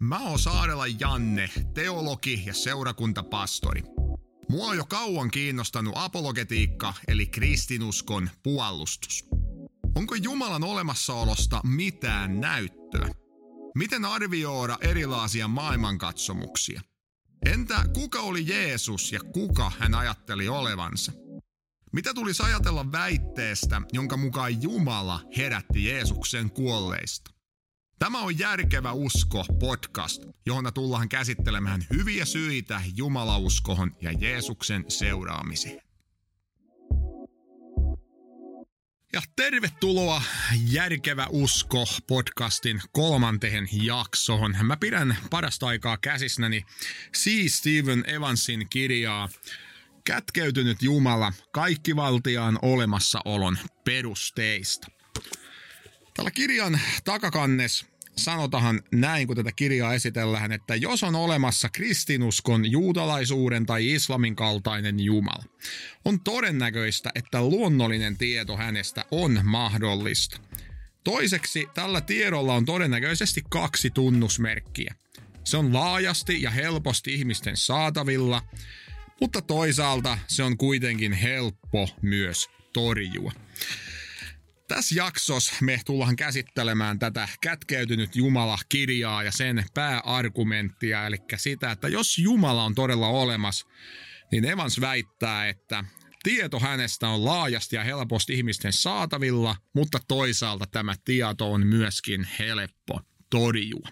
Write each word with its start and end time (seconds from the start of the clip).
Mä 0.00 0.18
oon 0.18 0.38
Saarela 0.38 0.86
Janne, 0.86 1.50
teologi 1.74 2.42
ja 2.46 2.54
seurakuntapastori. 2.54 3.82
Mua 4.48 4.66
on 4.66 4.76
jo 4.76 4.84
kauan 4.86 5.30
kiinnostanut 5.30 5.94
apologetiikka 5.96 6.94
eli 7.08 7.26
kristinuskon 7.26 8.30
puolustus. 8.42 9.24
Onko 9.94 10.14
Jumalan 10.14 10.64
olemassaolosta 10.64 11.60
mitään 11.64 12.40
näyttöä? 12.40 13.08
Miten 13.74 14.04
arvioida 14.04 14.78
erilaisia 14.80 15.48
maailmankatsomuksia? 15.48 16.80
Entä 17.46 17.84
kuka 17.94 18.20
oli 18.20 18.46
Jeesus 18.46 19.12
ja 19.12 19.20
kuka 19.32 19.72
hän 19.78 19.94
ajatteli 19.94 20.48
olevansa? 20.48 21.12
Mitä 21.92 22.14
tulisi 22.14 22.42
ajatella 22.42 22.92
väitteestä, 22.92 23.82
jonka 23.92 24.16
mukaan 24.16 24.62
Jumala 24.62 25.20
herätti 25.36 25.84
Jeesuksen 25.84 26.50
kuolleista? 26.50 27.37
Tämä 27.98 28.18
on 28.18 28.38
Järkevä 28.38 28.92
usko 28.92 29.44
podcast, 29.60 30.22
johon 30.46 30.72
tullaan 30.74 31.08
käsittelemään 31.08 31.86
hyviä 31.92 32.24
syitä 32.24 32.80
Jumalauskohon 32.96 33.92
ja 34.00 34.12
Jeesuksen 34.12 34.84
seuraamiseen. 34.88 35.80
Ja 39.12 39.22
tervetuloa 39.36 40.22
Järkevä 40.70 41.26
usko 41.30 41.84
podcastin 42.06 42.80
kolmanteen 42.92 43.68
jaksoon. 43.72 44.56
Mä 44.62 44.76
pidän 44.76 45.16
parasta 45.30 45.66
aikaa 45.66 45.96
käsissäni 45.96 46.64
C. 47.16 47.48
Stephen 47.48 48.04
Evansin 48.10 48.66
kirjaa 48.70 49.28
Kätkeytynyt 50.04 50.82
Jumala, 50.82 51.32
kaikkivaltiaan 51.52 52.58
olemassaolon 52.62 53.58
perusteista. 53.84 54.97
Tällä 56.18 56.30
kirjan 56.30 56.80
takakannes 57.04 57.86
sanotahan 58.16 58.82
näin, 58.92 59.26
kun 59.26 59.36
tätä 59.36 59.52
kirjaa 59.56 59.94
esitellään, 59.94 60.52
että 60.52 60.74
jos 60.76 61.02
on 61.02 61.14
olemassa 61.14 61.68
kristinuskon, 61.68 62.70
juutalaisuuden 62.70 63.66
tai 63.66 63.92
islamin 63.92 64.36
kaltainen 64.36 65.00
Jumala, 65.00 65.44
on 66.04 66.20
todennäköistä, 66.20 67.10
että 67.14 67.42
luonnollinen 67.42 68.16
tieto 68.16 68.56
hänestä 68.56 69.04
on 69.10 69.40
mahdollista. 69.44 70.40
Toiseksi 71.04 71.68
tällä 71.74 72.00
tiedolla 72.00 72.54
on 72.54 72.64
todennäköisesti 72.64 73.42
kaksi 73.50 73.90
tunnusmerkkiä. 73.90 74.94
Se 75.44 75.56
on 75.56 75.74
laajasti 75.74 76.42
ja 76.42 76.50
helposti 76.50 77.14
ihmisten 77.14 77.56
saatavilla, 77.56 78.42
mutta 79.20 79.42
toisaalta 79.42 80.18
se 80.26 80.42
on 80.42 80.56
kuitenkin 80.56 81.12
helppo 81.12 81.88
myös 82.02 82.48
torjua. 82.72 83.32
Tässä 84.68 84.94
jaksossa 84.94 85.54
me 85.60 85.80
tullaan 85.86 86.16
käsittelemään 86.16 86.98
tätä 86.98 87.28
kätkeytynyt 87.40 88.16
Jumala-kirjaa 88.16 89.22
ja 89.22 89.32
sen 89.32 89.64
pääargumenttia, 89.74 91.06
eli 91.06 91.16
sitä, 91.36 91.70
että 91.70 91.88
jos 91.88 92.18
Jumala 92.18 92.64
on 92.64 92.74
todella 92.74 93.08
olemassa, 93.08 93.66
niin 94.32 94.44
Evans 94.44 94.80
väittää, 94.80 95.48
että 95.48 95.84
tieto 96.22 96.60
hänestä 96.60 97.08
on 97.08 97.24
laajasti 97.24 97.76
ja 97.76 97.84
helposti 97.84 98.34
ihmisten 98.34 98.72
saatavilla, 98.72 99.56
mutta 99.74 99.98
toisaalta 100.08 100.64
tämä 100.66 100.94
tieto 101.04 101.52
on 101.52 101.66
myöskin 101.66 102.28
helppo 102.38 103.00
torjua. 103.30 103.88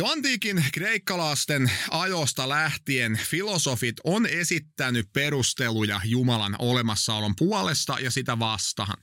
Jo 0.00 0.06
antiikin 0.06 0.64
kreikkalaisten 0.72 1.70
ajosta 1.90 2.48
lähtien 2.48 3.20
filosofit 3.24 3.96
on 4.04 4.26
esittänyt 4.26 5.12
perusteluja 5.12 6.00
Jumalan 6.04 6.56
olemassaolon 6.58 7.36
puolesta 7.36 7.96
ja 8.00 8.10
sitä 8.10 8.38
vastaan. 8.38 8.96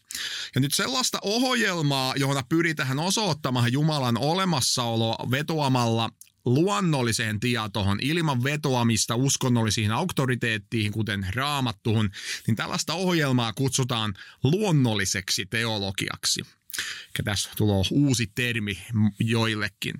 Ja 0.55 0.61
nyt 0.61 0.73
sellaista 0.73 1.19
ohjelmaa, 1.21 2.13
johon 2.15 2.43
pyritään 2.49 2.99
osoittamaan 2.99 3.73
Jumalan 3.73 4.17
olemassaoloa 4.17 5.31
vetoamalla 5.31 6.09
luonnolliseen 6.45 7.39
tietoon 7.39 7.99
ilman 8.01 8.43
vetoamista 8.43 9.15
uskonnollisiin 9.15 9.91
auktoriteettiin, 9.91 10.91
kuten 10.91 11.27
raamattuhun, 11.35 12.09
niin 12.47 12.55
tällaista 12.55 12.93
ohjelmaa 12.93 13.53
kutsutaan 13.53 14.13
luonnolliseksi 14.43 15.45
teologiaksi. 15.45 16.41
Tässä 17.23 17.49
tulee 17.57 17.83
uusi 17.91 18.31
termi 18.35 18.77
joillekin. 19.19 19.93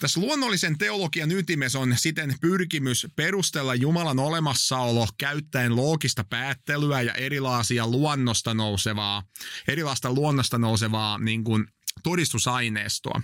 Tässä 0.00 0.20
luonnollisen 0.20 0.78
teologian 0.78 1.32
ytimessä 1.32 1.78
on 1.78 1.94
siten 1.96 2.34
pyrkimys 2.40 3.06
perustella 3.16 3.74
Jumalan 3.74 4.18
olemassaolo 4.18 5.08
käyttäen 5.18 5.76
loogista 5.76 6.24
päättelyä 6.24 7.02
ja 7.02 7.14
erilaisia 7.14 7.86
luonnosta 7.86 8.54
nousevaa, 8.54 9.22
erilaista 9.68 10.12
luonnosta 10.12 10.58
nousevaa 10.58 11.18
niin 11.18 11.44
kuin 11.44 11.66
todistusaineistoa. 12.02 13.22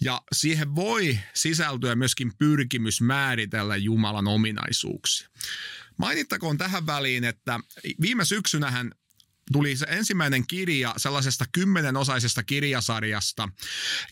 Ja 0.00 0.22
siihen 0.32 0.74
voi 0.74 1.18
sisältyä 1.34 1.94
myöskin 1.94 2.32
pyrkimys 2.38 3.00
määritellä 3.00 3.76
Jumalan 3.76 4.28
ominaisuuksia. 4.28 5.28
Mainittakoon 5.98 6.58
tähän 6.58 6.86
väliin, 6.86 7.24
että 7.24 7.60
viime 8.00 8.24
syksynähän 8.24 8.92
tuli 9.52 9.76
se 9.76 9.86
ensimmäinen 9.88 10.46
kirja 10.46 10.94
sellaisesta 10.96 11.44
kymmenenosaisesta 11.52 12.42
kirjasarjasta, 12.42 13.48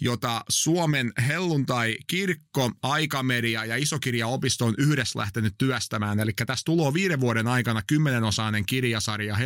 jota 0.00 0.44
Suomen 0.48 1.12
helluntai-kirkko, 1.28 2.70
aikamedia 2.82 3.64
ja 3.64 3.76
isokirjaopisto 3.76 4.66
on 4.66 4.74
yhdessä 4.78 5.18
lähtenyt 5.18 5.54
työstämään. 5.58 6.20
Eli 6.20 6.32
tässä 6.46 6.64
tuloa 6.64 6.94
viiden 6.94 7.20
vuoden 7.20 7.46
aikana 7.46 7.82
kymmenenosainen 7.86 8.66
kirjasarja 8.66 9.36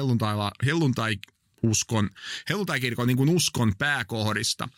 helluntai 0.65 1.17
uskon, 1.63 2.11
helluntaikirkon 2.49 3.07
niin 3.07 3.17
kuin 3.17 3.31
uskon 3.31 3.73
pääkohdista. 3.79 4.69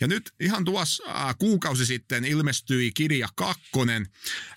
Ja 0.00 0.06
nyt 0.06 0.34
ihan 0.40 0.64
tuossa 0.64 1.04
äh, 1.08 1.36
kuukausi 1.38 1.86
sitten 1.86 2.24
ilmestyi 2.24 2.92
kirja 2.92 3.28
kakkonen, 3.34 4.06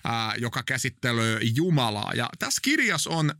äh, 0.06 0.34
joka 0.38 0.62
käsittelee 0.62 1.40
Jumalaa. 1.54 2.12
Ja 2.14 2.28
tässä 2.38 2.60
kirjassa 2.62 3.10
on 3.10 3.34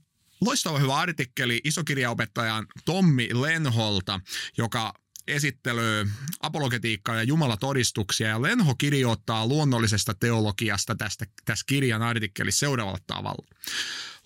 loistava 0.44 0.78
hyvä 0.78 0.97
artikkeli 0.97 1.60
isokirjaopettajan 1.65 2.66
Tommi 2.84 3.28
Lenholta, 3.32 4.21
joka 4.59 4.94
esittelyy 5.28 6.10
apologetiikkaa 6.41 7.16
ja 7.16 7.22
jumalatodistuksia. 7.22 8.28
Ja 8.28 8.43
Lenho 8.43 8.75
kirjoittaa 8.75 9.47
luonnollisesta 9.47 10.15
teologiasta 10.15 10.94
tästä, 10.94 11.27
tässä 11.44 11.65
kirjan 11.69 12.03
artikkelissa 12.03 12.60
seuraavalla 12.60 12.99
tavalla. 13.06 13.47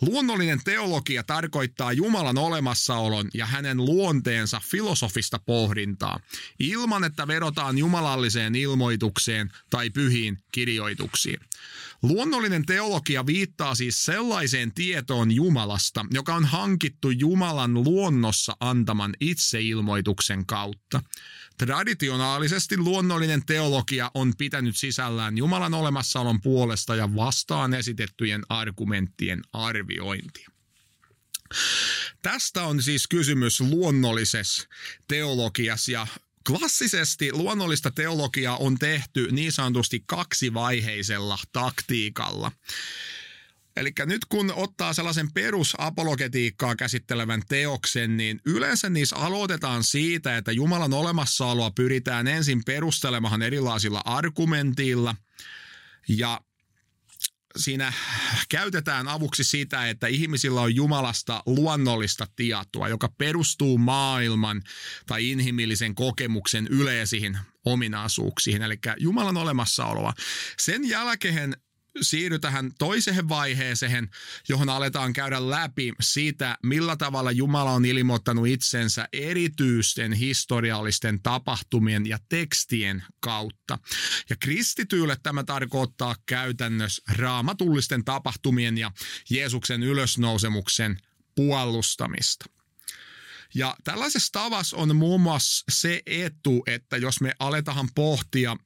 Luonnollinen 0.00 0.60
teologia 0.64 1.22
tarkoittaa 1.22 1.92
Jumalan 1.92 2.38
olemassaolon 2.38 3.28
ja 3.34 3.47
hänen 3.47 3.76
luonteensa 3.76 4.60
filosofista 4.64 5.38
pohdintaa, 5.38 6.20
ilman 6.59 7.04
että 7.04 7.26
vedotaan 7.26 7.78
jumalalliseen 7.78 8.54
ilmoitukseen 8.54 9.53
tai 9.70 9.91
pyhiin 9.91 10.38
kirjoituksiin. 10.53 11.41
Luonnollinen 12.03 12.66
teologia 12.66 13.26
viittaa 13.26 13.75
siis 13.75 14.03
sellaiseen 14.03 14.72
tietoon 14.75 15.32
Jumalasta, 15.32 16.06
joka 16.10 16.34
on 16.34 16.44
hankittu 16.44 17.10
Jumalan 17.10 17.75
luonnossa 17.75 18.56
antaman 18.60 19.15
itseilmoituksen 19.20 20.47
kautta. 20.47 21.03
Traditionaalisesti 21.59 22.77
luonnollinen 22.77 23.47
teologia 23.47 24.11
on 24.15 24.33
pitänyt 24.39 24.77
sisällään 24.77 25.39
Jumalan 25.39 25.75
olemassaolon 25.75 26.41
puolesta 26.41 26.97
ja 26.97 27.15
vastaan 27.15 27.75
esitettyjen 27.75 28.43
argumenttien 28.49 29.43
arviointia. 29.53 30.49
Tästä 32.23 32.63
on 32.63 32.83
siis 32.83 33.07
kysymys 33.07 33.61
luonnollisessa 33.61 34.69
teologiassa 35.09 35.93
ja 35.93 36.07
Klassisesti 36.49 37.33
luonnollista 37.33 37.91
teologiaa 37.91 38.57
on 38.57 38.79
tehty 38.79 39.29
niin 39.33 39.53
sanotusti 39.53 40.03
kaksivaiheisella 40.07 41.39
taktiikalla. 41.53 42.53
Eli 43.78 43.93
nyt 44.06 44.25
kun 44.25 44.53
ottaa 44.56 44.93
sellaisen 44.93 45.33
perusapologetiikkaa 45.33 46.77
käsittelevän 46.77 47.42
teoksen, 47.48 48.16
niin 48.16 48.41
yleensä 48.47 48.91
niissä 48.91 49.16
aloitetaan 49.16 49.84
siitä, 49.84 50.36
että 50.36 50.53
Jumalan 50.53 50.92
olemassaoloa 50.92 51.71
pyritään 51.71 52.27
ensin 52.27 52.65
perustelemaan 52.65 53.42
erilaisilla 53.42 54.03
argumentilla. 54.04 55.16
Ja 56.09 56.41
siinä 57.57 57.92
käytetään 58.48 59.09
avuksi 59.09 59.45
sitä, 59.45 59.89
että 59.89 60.07
ihmisillä 60.07 60.60
on 60.60 60.75
Jumalasta 60.75 61.42
luonnollista 61.47 62.27
tietoa, 62.36 62.89
joka 62.89 63.09
perustuu 63.09 63.78
maailman 63.78 64.63
tai 65.07 65.30
inhimillisen 65.30 65.95
kokemuksen 65.95 66.66
yleisiin 66.66 67.39
ominaisuuksiin, 67.65 68.63
eli 68.63 68.78
Jumalan 68.98 69.36
olemassaoloa. 69.36 70.13
Sen 70.59 70.89
jälkeen 70.89 71.57
siirry 72.01 72.39
tähän 72.39 72.71
toiseen 72.79 73.29
vaiheeseen, 73.29 74.11
johon 74.49 74.69
aletaan 74.69 75.13
käydä 75.13 75.51
läpi 75.51 75.93
sitä, 76.01 76.59
millä 76.63 76.97
tavalla 76.97 77.33
Jumala 77.33 77.73
on 77.73 77.85
ilmoittanut 77.85 78.47
itsensä 78.47 79.09
erityisten 79.13 80.13
historiallisten 80.13 81.23
tapahtumien 81.23 82.07
ja 82.07 82.19
tekstien 82.29 83.05
kautta. 83.21 83.79
Ja 84.31 84.37
kristityille 84.41 85.17
tämä 85.23 85.45
tarkoittaa 85.45 86.17
käytännössä 86.27 87.03
raamatullisten 87.17 88.05
tapahtumien 88.05 88.79
ja 88.79 88.91
Jeesuksen 89.31 89.83
ylösnousemuksen 89.83 90.97
puolustamista. 91.35 92.47
Ja 93.55 93.77
tällaisessa 93.85 94.33
tavassa 94.33 94.77
on 94.77 94.97
muun 94.97 95.21
muassa 95.21 95.65
se 95.69 96.03
etu, 96.07 96.63
että 96.67 96.97
jos 96.97 97.21
me 97.21 97.33
aletaan 97.39 97.89
pohtia 97.95 98.57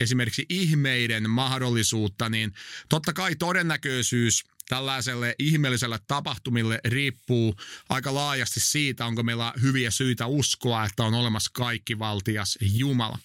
esimerkiksi 0.00 0.46
ihmeiden 0.48 1.30
mahdollisuutta, 1.30 2.28
niin 2.28 2.52
totta 2.88 3.12
kai 3.12 3.36
todennäköisyys 3.36 4.44
tällaiselle 4.68 5.34
ihmeelliselle 5.38 5.98
tapahtumille 6.08 6.80
riippuu 6.84 7.56
aika 7.88 8.14
laajasti 8.14 8.60
siitä, 8.60 9.06
onko 9.06 9.22
meillä 9.22 9.52
hyviä 9.62 9.90
syitä 9.90 10.26
uskoa, 10.26 10.84
että 10.84 11.04
on 11.04 11.14
olemassa 11.14 11.50
kaikki 11.54 11.98
valtias 11.98 12.58
Jumala. 12.60 13.18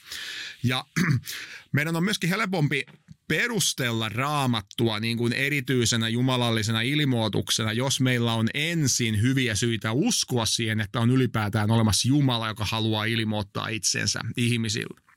Ja 0.64 0.86
meidän 1.72 1.96
on 1.96 2.04
myöskin 2.04 2.30
helpompi 2.30 2.86
perustella 3.28 4.10
raamattua 4.10 5.00
niin 5.00 5.18
kuin 5.18 5.34
erityisenä 5.34 6.10
jumalallisena 6.10 6.82
ilmoituksena, 6.82 7.74
jos 7.74 8.00
meillä 8.02 8.34
on 8.34 8.50
ensin 8.54 9.22
hyviä 9.22 9.56
syitä 9.56 9.92
uskoa 9.92 10.46
siihen, 10.46 10.80
että 10.80 11.00
on 11.00 11.12
ylipäätään 11.12 11.72
olemassa 11.72 12.08
Jumala, 12.08 12.48
joka 12.48 12.66
haluaa 12.66 13.06
ilmoittaa 13.06 13.68
itsensä 13.68 14.20
ihmisille. 14.38 15.11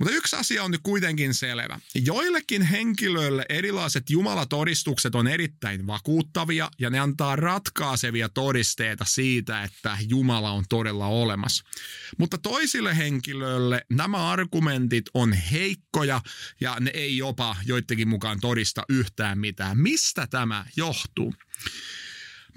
Mutta 0.00 0.14
yksi 0.14 0.36
asia 0.36 0.64
on 0.64 0.70
nyt 0.70 0.80
kuitenkin 0.82 1.34
selvä. 1.34 1.80
Joillekin 1.94 2.62
henkilöille 2.62 3.46
erilaiset 3.48 4.10
jumalatodistukset 4.10 5.14
on 5.14 5.26
erittäin 5.26 5.86
vakuuttavia 5.86 6.70
ja 6.78 6.90
ne 6.90 6.98
antaa 6.98 7.36
ratkaisevia 7.36 8.28
todisteita 8.28 9.04
siitä, 9.04 9.62
että 9.62 9.98
Jumala 10.08 10.50
on 10.50 10.64
todella 10.68 11.06
olemassa. 11.06 11.64
Mutta 12.18 12.38
toisille 12.38 12.96
henkilöille 12.96 13.84
nämä 13.90 14.30
argumentit 14.30 15.04
on 15.14 15.32
heikkoja 15.32 16.20
ja 16.60 16.76
ne 16.80 16.90
ei 16.94 17.16
jopa 17.16 17.56
joidenkin 17.66 18.08
mukaan 18.08 18.40
todista 18.40 18.82
yhtään 18.88 19.38
mitään. 19.38 19.78
Mistä 19.78 20.26
tämä 20.26 20.64
johtuu? 20.76 21.34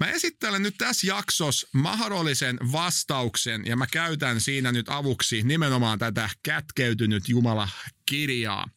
Mä 0.00 0.06
esittelen 0.06 0.62
nyt 0.62 0.74
tässä 0.78 1.06
jaksossa 1.06 1.68
mahdollisen 1.72 2.58
vastauksen 2.72 3.66
ja 3.66 3.76
mä 3.76 3.86
käytän 3.86 4.40
siinä 4.40 4.72
nyt 4.72 4.88
avuksi 4.88 5.42
nimenomaan 5.42 5.98
tätä 5.98 6.30
kätkeytynyt 6.42 7.28
Jumala-kirjaa. 7.28 8.68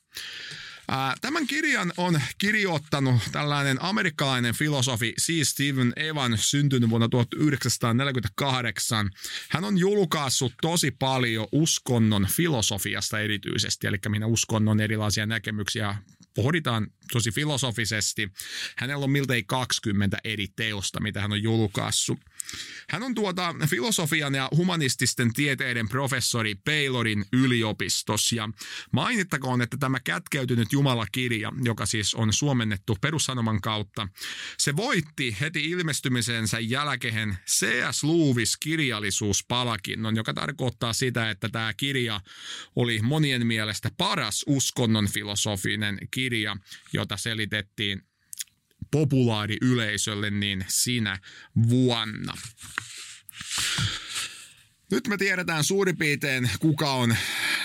Tämän 1.21 1.47
kirjan 1.47 1.93
on 1.97 2.21
kirjoittanut 2.37 3.21
tällainen 3.31 3.77
amerikkalainen 3.81 4.55
filosofi 4.55 5.13
C. 5.21 5.47
Stephen 5.47 5.93
Evans, 5.95 6.51
syntynyt 6.51 6.89
vuonna 6.89 7.09
1948. 7.09 9.09
Hän 9.49 9.63
on 9.63 9.77
julkaissut 9.77 10.53
tosi 10.61 10.91
paljon 10.91 11.47
uskonnon 11.51 12.27
filosofiasta 12.31 13.19
erityisesti, 13.19 13.87
eli 13.87 13.97
minä 14.09 14.25
uskonnon 14.25 14.79
erilaisia 14.79 15.25
näkemyksiä 15.25 15.95
pohditaan 16.37 16.87
tosi 17.11 17.31
filosofisesti. 17.31 18.31
Hänellä 18.75 19.03
on 19.03 19.11
miltei 19.11 19.43
20 19.43 20.17
eri 20.23 20.47
teosta, 20.55 21.01
mitä 21.01 21.21
hän 21.21 21.31
on 21.31 21.43
julkaissut. 21.43 22.19
Hän 22.89 23.03
on 23.03 23.15
tuota 23.15 23.55
filosofian 23.69 24.35
ja 24.35 24.49
humanististen 24.55 25.33
tieteiden 25.33 25.89
professori 25.89 26.55
Paylorin 26.55 27.25
yliopistossa 27.33 28.35
ja 28.35 28.49
mainittakoon, 28.91 29.61
että 29.61 29.77
tämä 29.77 29.99
kätkeytynyt 29.99 30.73
Jumalakirja, 30.73 31.53
joka 31.63 31.85
siis 31.85 32.15
on 32.15 32.33
suomennettu 32.33 32.97
perussanoman 33.01 33.61
kautta, 33.61 34.07
se 34.57 34.75
voitti 34.75 35.37
heti 35.41 35.69
ilmestymisensä 35.69 36.59
jälkeen 36.59 37.37
C.S. 37.47 38.03
Lewis 38.03 38.57
kirjallisuuspalakinnon, 38.57 40.15
joka 40.15 40.33
tarkoittaa 40.33 40.93
sitä, 40.93 41.29
että 41.29 41.49
tämä 41.49 41.73
kirja 41.73 42.21
oli 42.75 42.99
monien 43.01 43.47
mielestä 43.47 43.91
paras 43.97 44.43
uskonnon 44.47 45.07
filosofinen 45.07 45.97
kirja, 46.11 46.57
jota 46.93 47.17
selitettiin 47.17 48.01
populaariyleisölle 48.91 50.29
niin 50.29 50.65
sinä 50.67 51.19
vuonna. 51.69 52.33
Nyt 54.91 55.07
me 55.07 55.17
tiedetään 55.17 55.63
suurin 55.63 55.97
piirtein, 55.97 56.49
kuka 56.59 56.93
on 56.93 57.15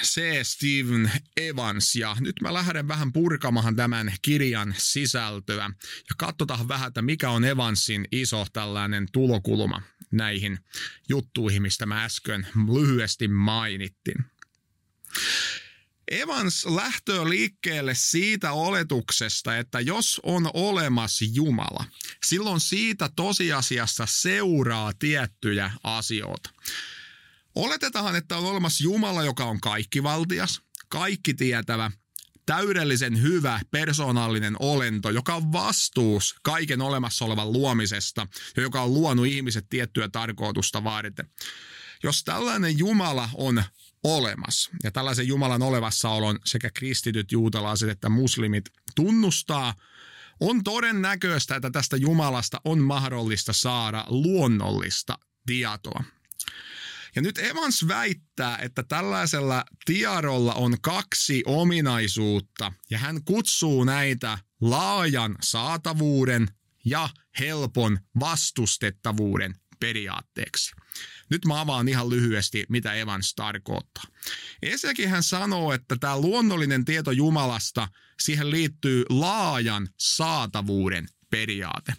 C. 0.03 0.21
Steven 0.43 1.13
Evans, 1.37 1.97
ja 1.97 2.17
nyt 2.21 2.35
mä 2.43 2.55
lähden 2.55 2.89
vähän 2.89 3.13
purkamahan 3.13 3.77
tämän 3.77 4.15
kirjan 4.23 4.75
sisältöä, 4.79 5.71
ja 6.09 6.15
katsotaan 6.19 6.69
vähän, 6.69 6.89
että 6.89 7.03
mikä 7.03 7.31
on 7.31 7.45
Evansin 7.45 8.09
iso 8.13 8.47
tällainen 8.53 9.07
tulokulma 9.13 9.83
näihin 10.11 10.59
juttuihin, 11.09 11.63
mistä 11.63 11.87
mä 11.87 12.05
äsken 12.05 12.47
lyhyesti 12.73 13.29
mainittin. 13.29 14.25
Evans 16.13 16.67
lähtö 16.67 17.29
liikkeelle 17.29 17.95
siitä 17.95 18.53
oletuksesta, 18.53 19.57
että 19.57 19.81
jos 19.81 20.21
on 20.25 20.51
olemassa 20.55 21.25
Jumala, 21.33 21.85
silloin 22.25 22.61
siitä 22.61 23.11
tosiasiassa 23.17 24.07
seuraa 24.09 24.93
tiettyjä 24.99 25.71
asioita. 25.85 26.51
Oletetaan, 27.55 28.17
että 28.17 28.37
on 28.37 28.45
olemassa 28.45 28.85
Jumala, 28.85 29.25
joka 29.25 29.45
on 29.45 29.61
kaikkivaltias, 29.61 30.61
kaikki 30.89 31.35
tietävä, 31.35 31.91
täydellisen 32.47 33.23
hyvä 33.23 33.61
persoonallinen 33.71 34.57
olento, 34.59 35.11
joka 35.11 35.35
on 35.35 35.53
vastuus 35.53 36.35
kaiken 36.43 36.81
olemassa 36.81 37.25
olevan 37.25 37.53
luomisesta 37.53 38.27
ja 38.57 38.63
joka 38.63 38.83
on 38.83 38.95
luonut 38.95 39.27
ihmiset 39.27 39.67
tiettyä 39.71 40.09
tarkoitusta 40.09 40.85
varten. 40.85 41.31
Jos 42.03 42.25
tällainen 42.25 42.79
Jumala 42.79 43.29
on 43.35 43.65
olemassa. 44.05 44.71
Ja 44.85 44.91
tällaisen 44.91 45.27
Jumalan 45.29 45.63
olemassaolon 45.63 46.39
sekä 46.45 46.71
kristityt, 46.75 47.33
juutalaiset 47.33 47.89
että 47.89 48.09
muslimit 48.09 48.65
tunnustaa, 48.95 49.75
on 50.41 50.65
todennäköistä, 50.65 51.57
että 51.57 51.71
tästä 51.71 51.97
Jumalasta 51.97 52.61
on 52.65 52.79
mahdollista 52.79 53.53
saada 53.53 54.05
luonnollista 54.09 55.19
tietoa. 55.47 56.05
Ja 57.17 57.23
nyt 57.23 57.39
Evans 57.39 57.89
väittää, 57.89 58.59
että 58.59 58.83
tällaisella 58.83 59.65
tiedolla 59.85 60.55
on 60.55 60.77
kaksi 60.81 61.43
ominaisuutta, 61.47 62.73
ja 62.91 62.99
hän 62.99 63.25
kutsuu 63.25 63.85
näitä 63.85 64.39
laajan 64.61 65.37
saatavuuden 65.43 66.49
ja 66.85 67.09
helpon 67.41 67.99
vastustettavuuden 68.21 69.55
periaatteeksi. 69.81 70.73
Nyt 71.33 71.45
mä 71.45 71.61
avaan 71.61 71.89
ihan 71.89 72.11
lyhyesti, 72.11 72.65
mitä 72.69 72.95
Evans 72.95 73.35
tarkoittaa. 73.35 74.05
Ensinnäkin 74.63 75.09
hän 75.09 75.23
sanoo, 75.23 75.73
että 75.73 75.97
tämä 76.01 76.21
luonnollinen 76.21 76.85
tieto 76.85 77.11
Jumalasta, 77.11 77.89
siihen 78.21 78.51
liittyy 78.51 79.05
laajan 79.09 79.89
saatavuuden 79.99 81.09
periaate. 81.31 81.95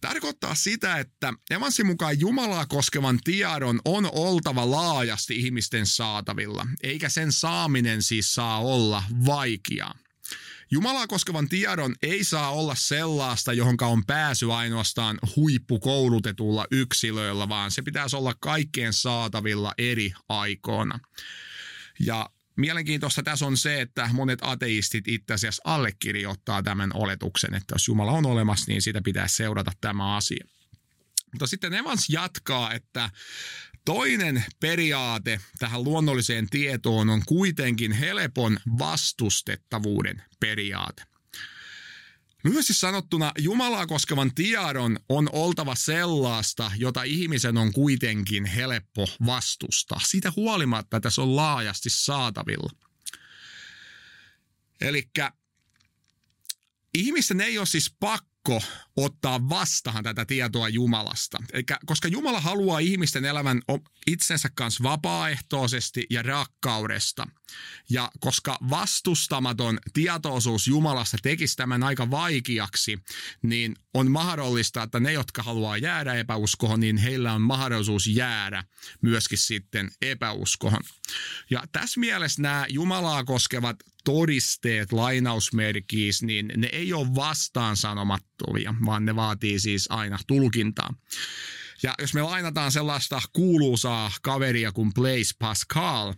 Tarkoittaa 0.00 0.54
sitä, 0.54 0.98
että 0.98 1.34
Evansin 1.50 1.86
mukaan 1.86 2.20
Jumalaa 2.20 2.66
koskevan 2.66 3.18
tiedon 3.24 3.80
on 3.84 4.08
oltava 4.12 4.70
laajasti 4.70 5.36
ihmisten 5.36 5.86
saatavilla, 5.86 6.66
eikä 6.82 7.08
sen 7.08 7.32
saaminen 7.32 8.02
siis 8.02 8.34
saa 8.34 8.60
olla 8.60 9.02
vaikeaa. 9.26 9.94
Jumalaa 10.70 11.06
koskevan 11.06 11.48
tiedon 11.48 11.94
ei 12.02 12.24
saa 12.24 12.50
olla 12.50 12.74
sellaista, 12.74 13.52
johon 13.52 13.76
on 13.80 14.06
pääsy 14.06 14.52
ainoastaan 14.52 15.18
huippukoulutetulla 15.36 16.66
yksilöillä, 16.70 17.48
vaan 17.48 17.70
se 17.70 17.82
pitäisi 17.82 18.16
olla 18.16 18.34
kaikkien 18.40 18.92
saatavilla 18.92 19.74
eri 19.78 20.12
aikoina. 20.28 20.98
Ja 22.00 22.30
Mielenkiintoista 22.58 23.22
tässä 23.22 23.46
on 23.46 23.56
se, 23.56 23.80
että 23.80 24.10
monet 24.12 24.38
ateistit 24.42 25.08
itse 25.08 25.34
asiassa 25.34 25.62
allekirjoittaa 25.64 26.62
tämän 26.62 26.90
oletuksen, 26.94 27.54
että 27.54 27.74
jos 27.74 27.88
Jumala 27.88 28.12
on 28.12 28.26
olemassa, 28.26 28.64
niin 28.68 28.82
sitä 28.82 29.02
pitää 29.04 29.28
seurata 29.28 29.72
tämä 29.80 30.16
asia. 30.16 30.46
Mutta 31.32 31.46
sitten 31.46 31.74
Evans 31.74 32.10
jatkaa, 32.10 32.72
että 32.72 33.10
Toinen 33.88 34.44
periaate 34.60 35.40
tähän 35.58 35.84
luonnolliseen 35.84 36.46
tietoon 36.50 37.10
on 37.10 37.22
kuitenkin 37.26 37.92
helpon 37.92 38.58
vastustettavuuden 38.78 40.22
periaate. 40.40 41.02
Lyhyesti 42.44 42.74
sanottuna, 42.74 43.32
Jumalaa 43.38 43.86
koskevan 43.86 44.34
tiedon 44.34 45.00
on 45.08 45.28
oltava 45.32 45.74
sellaista, 45.74 46.70
jota 46.76 47.02
ihmisen 47.02 47.56
on 47.56 47.72
kuitenkin 47.72 48.44
helppo 48.44 49.08
vastustaa. 49.26 50.00
Siitä 50.04 50.32
huolimatta, 50.36 50.96
että 50.96 51.10
se 51.10 51.20
on 51.20 51.36
laajasti 51.36 51.90
saatavilla. 51.90 52.70
Eli 54.80 55.10
ihmisten 56.94 57.40
ei 57.40 57.58
ole 57.58 57.66
siis 57.66 57.94
pakko 58.00 58.27
pakko 58.44 58.62
ottaa 58.96 59.48
vastaan 59.48 60.04
tätä 60.04 60.24
tietoa 60.24 60.68
Jumalasta. 60.68 61.38
Eikä, 61.52 61.78
koska 61.86 62.08
Jumala 62.08 62.40
haluaa 62.40 62.78
ihmisten 62.78 63.24
elämän 63.24 63.62
itsensä 64.06 64.48
kanssa 64.54 64.82
vapaaehtoisesti 64.84 66.06
ja 66.10 66.22
rakkaudesta. 66.22 67.26
Ja 67.90 68.10
koska 68.20 68.58
vastustamaton 68.70 69.78
tietoisuus 69.92 70.68
Jumalasta 70.68 71.16
tekisi 71.22 71.56
tämän 71.56 71.82
aika 71.82 72.10
vaikeaksi, 72.10 72.98
niin 73.42 73.76
on 73.94 74.10
mahdollista, 74.10 74.82
että 74.82 75.00
ne, 75.00 75.12
jotka 75.12 75.42
haluaa 75.42 75.76
jäädä 75.76 76.14
epäuskohon, 76.14 76.80
niin 76.80 76.96
heillä 76.96 77.32
on 77.32 77.42
mahdollisuus 77.42 78.06
jäädä 78.06 78.64
myöskin 79.02 79.38
sitten 79.38 79.90
epäuskohon. 80.02 80.82
Ja 81.50 81.62
tässä 81.72 82.00
mielessä 82.00 82.42
nämä 82.42 82.66
Jumalaa 82.68 83.24
koskevat 83.24 83.76
todisteet 84.04 84.92
lainausmerkiis, 84.92 86.22
niin 86.22 86.52
ne 86.56 86.68
ei 86.72 86.92
ole 86.92 87.14
vastaan 87.14 87.76
sanomattomia, 87.76 88.74
vaan 88.86 89.04
ne 89.04 89.16
vaatii 89.16 89.60
siis 89.60 89.86
aina 89.90 90.18
tulkintaa. 90.26 90.94
Ja 91.82 91.94
jos 92.00 92.14
me 92.14 92.22
lainataan 92.22 92.72
sellaista 92.72 93.20
kuuluisaa 93.32 94.12
kaveria 94.22 94.72
kuin 94.72 94.94
Blaise 94.94 95.34
Pascal, 95.38 96.14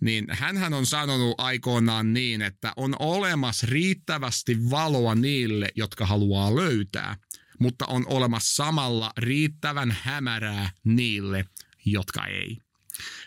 niin 0.00 0.26
hän 0.30 0.74
on 0.74 0.86
sanonut 0.86 1.34
aikoinaan 1.38 2.12
niin, 2.12 2.42
että 2.42 2.72
on 2.76 2.96
olemassa 2.98 3.66
riittävästi 3.70 4.70
valoa 4.70 5.14
niille, 5.14 5.68
jotka 5.76 6.06
haluaa 6.06 6.56
löytää, 6.56 7.16
mutta 7.58 7.86
on 7.86 8.04
olemassa 8.06 8.64
samalla 8.64 9.12
riittävän 9.18 9.96
hämärää 10.02 10.70
niille, 10.84 11.44
jotka 11.84 12.26
ei 12.26 12.58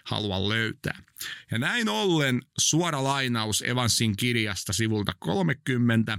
halua 0.03 0.50
löytää. 0.50 1.04
Ja 1.51 1.57
näin 1.57 1.89
ollen 1.89 2.41
suora 2.60 3.03
lainaus 3.03 3.62
Evansin 3.62 4.15
kirjasta 4.15 4.74
sivulta 4.74 5.13
30. 5.19 6.17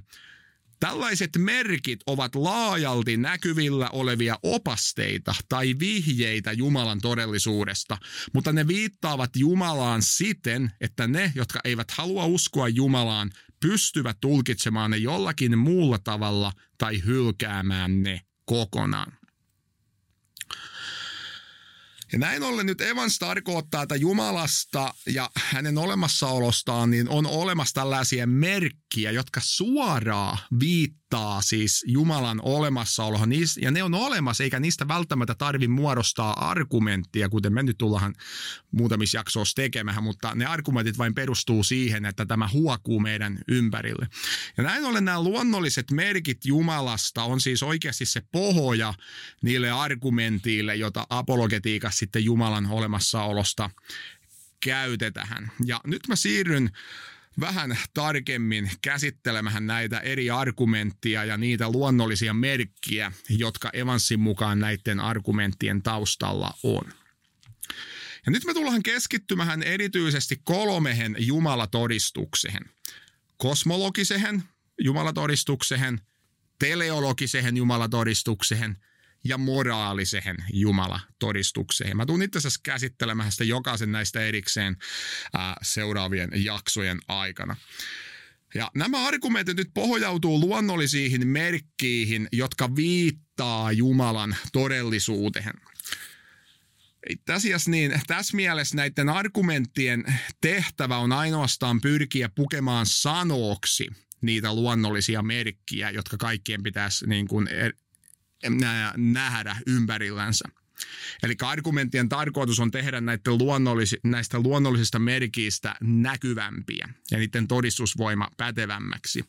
Tällaiset 0.80 1.30
merkit 1.38 2.00
ovat 2.06 2.34
laajalti 2.34 3.16
näkyvillä 3.16 3.88
olevia 3.90 4.38
opasteita 4.42 5.34
tai 5.48 5.74
vihjeitä 5.78 6.52
Jumalan 6.52 7.00
todellisuudesta, 7.00 7.98
mutta 8.32 8.52
ne 8.52 8.68
viittaavat 8.68 9.36
Jumalaan 9.36 10.02
siten, 10.02 10.72
että 10.80 11.06
ne, 11.06 11.32
jotka 11.34 11.60
eivät 11.64 11.90
halua 11.90 12.24
uskoa 12.24 12.68
Jumalaan, 12.68 13.30
pystyvät 13.60 14.16
tulkitsemaan 14.20 14.90
ne 14.90 14.96
jollakin 14.96 15.58
muulla 15.58 15.98
tavalla 15.98 16.52
tai 16.78 17.02
hylkäämään 17.04 18.02
ne 18.02 18.20
kokonaan. 18.44 19.12
Ja 22.12 22.18
näin 22.18 22.42
ollen 22.42 22.66
nyt 22.66 22.80
Evans 22.80 23.18
tarkoittaa, 23.18 23.82
että 23.82 23.96
Jumalasta 23.96 24.94
ja 25.06 25.30
hänen 25.36 25.78
olemassaolostaan 25.78 26.90
niin 26.90 27.08
on 27.08 27.26
olemassa 27.26 27.74
tällaisia 27.74 28.26
merkkiä, 28.26 29.10
jotka 29.10 29.40
suoraan 29.44 30.38
viittaa 30.60 31.05
siis 31.40 31.84
Jumalan 31.86 32.40
olemassaolohan. 32.42 33.30
Ja 33.60 33.70
ne 33.70 33.82
on 33.82 33.94
olemassa, 33.94 34.44
eikä 34.44 34.60
niistä 34.60 34.88
välttämättä 34.88 35.34
tarvi 35.34 35.68
muodostaa 35.68 36.50
argumenttia, 36.50 37.28
kuten 37.28 37.52
me 37.52 37.62
nyt 37.62 37.78
tullaan 37.78 38.14
muutamissa 38.70 39.18
jaksoissa 39.18 39.54
tekemään, 39.54 40.02
mutta 40.02 40.34
ne 40.34 40.44
argumentit 40.44 40.98
vain 40.98 41.14
perustuu 41.14 41.64
siihen, 41.64 42.04
että 42.04 42.26
tämä 42.26 42.48
huokuu 42.52 43.00
meidän 43.00 43.38
ympärille. 43.48 44.06
Ja 44.56 44.62
näin 44.62 44.84
ollen 44.84 45.04
nämä 45.04 45.22
luonnolliset 45.22 45.90
merkit 45.90 46.44
Jumalasta 46.44 47.22
on 47.22 47.40
siis 47.40 47.62
oikeasti 47.62 48.06
se 48.06 48.22
pohja 48.32 48.94
niille 49.42 49.70
argumentille, 49.70 50.76
jota 50.76 51.06
apologetiikassa 51.10 51.98
sitten 51.98 52.24
Jumalan 52.24 52.66
olemassaolosta 52.66 53.70
käytetään. 54.60 55.50
Ja 55.64 55.80
nyt 55.86 56.08
mä 56.08 56.16
siirryn 56.16 56.70
vähän 57.40 57.78
tarkemmin 57.94 58.70
käsittelemään 58.82 59.66
näitä 59.66 60.00
eri 60.00 60.30
argumenttia 60.30 61.24
ja 61.24 61.36
niitä 61.36 61.70
luonnollisia 61.70 62.34
merkkiä, 62.34 63.12
jotka 63.28 63.70
Evansin 63.72 64.20
mukaan 64.20 64.58
näiden 64.58 65.00
argumenttien 65.00 65.82
taustalla 65.82 66.54
on. 66.62 66.84
Ja 68.26 68.32
nyt 68.32 68.44
me 68.44 68.54
tullaan 68.54 68.82
keskittymään 68.82 69.62
erityisesti 69.62 70.40
kolmehen 70.44 71.16
jumalatodistukseen. 71.18 72.70
Kosmologiseen 73.36 74.42
jumalatodistukseen, 74.80 76.00
teleologiseen 76.58 77.56
jumalatodistukseen 77.56 78.76
ja 79.28 79.38
moraaliseen 79.38 80.36
jumalatodistukseen. 80.52 81.96
Mä 81.96 82.06
tuun 82.06 82.22
itse 82.22 82.38
asiassa 82.38 82.60
käsittelemään 82.62 83.32
sitä 83.32 83.44
jokaisen 83.44 83.92
näistä 83.92 84.20
erikseen 84.20 84.76
ää, 85.32 85.56
seuraavien 85.62 86.30
jaksojen 86.34 86.98
aikana. 87.08 87.56
Ja 88.54 88.70
nämä 88.74 89.06
argumentit 89.06 89.56
nyt 89.56 89.70
pohjautuu 89.74 90.40
luonnollisiin 90.40 91.28
merkkiin, 91.28 92.28
jotka 92.32 92.76
viittaa 92.76 93.72
Jumalan 93.72 94.36
todellisuuteen. 94.52 95.52
Asiassa 97.34 97.70
niin 97.70 98.00
tässä 98.06 98.36
mielessä 98.36 98.76
näiden 98.76 99.08
argumenttien 99.08 100.04
tehtävä 100.40 100.98
on 100.98 101.12
ainoastaan 101.12 101.80
pyrkiä 101.80 102.28
pukemaan 102.28 102.86
sanoksi 102.86 103.88
niitä 104.20 104.54
luonnollisia 104.54 105.22
merkkiä, 105.22 105.90
jotka 105.90 106.16
kaikkien 106.16 106.62
pitäisi 106.62 107.06
niin 107.06 107.28
kuin 107.28 107.48
nähdä 108.96 109.56
ympärillänsä. 109.66 110.48
Eli 111.22 111.34
argumenttien 111.42 112.08
tarkoitus 112.08 112.60
on 112.60 112.70
tehdä 112.70 113.00
näitä 113.00 113.30
näistä 114.04 114.40
luonnollisista 114.40 114.98
merkistä 114.98 115.74
näkyvämpiä 115.80 116.88
ja 117.10 117.18
niiden 117.18 117.48
todistusvoima 117.48 118.28
pätevämmäksi. 118.36 119.24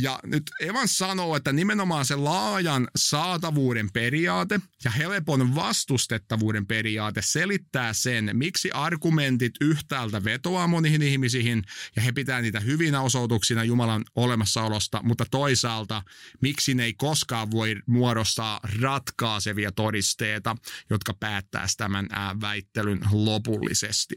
Ja 0.00 0.20
nyt 0.24 0.42
Evans 0.60 0.98
sanoo, 0.98 1.36
että 1.36 1.52
nimenomaan 1.52 2.04
se 2.04 2.16
laajan 2.16 2.88
saatavuuden 2.96 3.92
periaate 3.92 4.60
ja 4.84 4.90
helpon 4.90 5.54
vastustettavuuden 5.54 6.66
periaate 6.66 7.22
selittää 7.24 7.92
sen, 7.92 8.30
miksi 8.32 8.70
argumentit 8.70 9.54
yhtäältä 9.60 10.24
vetoaa 10.24 10.66
moniin 10.66 11.02
ihmisiin 11.02 11.64
ja 11.96 12.02
he 12.02 12.12
pitää 12.12 12.40
niitä 12.40 12.60
hyvinä 12.60 13.00
osoituksina 13.00 13.64
Jumalan 13.64 14.04
olemassaolosta, 14.16 15.00
mutta 15.02 15.24
toisaalta 15.30 16.02
miksi 16.40 16.74
ne 16.74 16.84
ei 16.84 16.94
koskaan 16.94 17.50
voi 17.50 17.76
muodostaa 17.86 18.60
ratkaisevia 18.80 19.72
todisteita, 19.72 20.56
jotka 20.90 21.14
päättäisi 21.14 21.76
tämän 21.76 22.08
väittelyn 22.40 23.00
lopullisesti. 23.12 24.14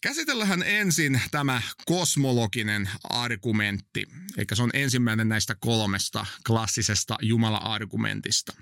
Käsitellään 0.00 0.62
ensin 0.62 1.20
tämä 1.30 1.62
kosmologinen 1.86 2.90
argumentti, 3.10 4.06
eikä 4.38 4.54
se 4.54 4.62
on 4.62 4.70
ensimmäinen 4.72 5.28
näistä 5.28 5.56
kolmesta 5.60 6.26
klassisesta 6.46 7.16
Jumala-argumentista. 7.22 8.52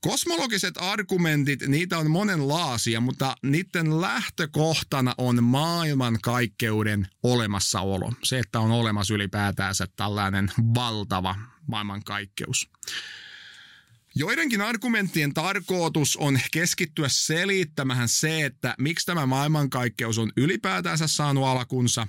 Kosmologiset 0.00 0.74
argumentit, 0.78 1.60
niitä 1.66 1.98
on 1.98 2.10
monenlaisia, 2.10 3.00
mutta 3.00 3.36
niiden 3.42 4.00
lähtökohtana 4.00 5.14
on 5.18 5.44
maailmankaikkeuden 5.44 7.06
olemassaolo. 7.22 8.12
Se, 8.22 8.38
että 8.38 8.60
on 8.60 8.70
olemassa 8.70 9.14
ylipäätänsä 9.14 9.86
tällainen 9.96 10.52
valtava 10.74 11.36
maailmankaikkeus. 11.66 12.70
Joidenkin 14.14 14.60
argumenttien 14.60 15.34
tarkoitus 15.34 16.16
on 16.16 16.40
keskittyä 16.52 17.06
selittämään 17.08 18.08
se, 18.08 18.44
että 18.44 18.74
miksi 18.78 19.06
tämä 19.06 19.26
maailmankaikkeus 19.26 20.18
on 20.18 20.32
ylipäätänsä 20.36 21.06
saanut 21.06 21.44
alkunsa. 21.44 22.06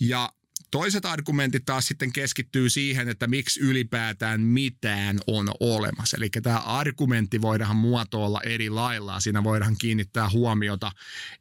Ja 0.00 0.32
toiset 0.70 1.04
argumentit 1.04 1.64
taas 1.64 1.86
sitten 1.86 2.12
keskittyy 2.12 2.70
siihen, 2.70 3.08
että 3.08 3.26
miksi 3.26 3.60
ylipäätään 3.60 4.40
mitään 4.40 5.18
on 5.26 5.48
olemassa. 5.60 6.16
Eli 6.16 6.28
tämä 6.30 6.58
argumentti 6.58 7.42
voidaan 7.42 7.76
muotoilla 7.76 8.40
eri 8.40 8.70
lailla. 8.70 9.20
Siinä 9.20 9.44
voidaan 9.44 9.76
kiinnittää 9.78 10.30
huomiota 10.30 10.92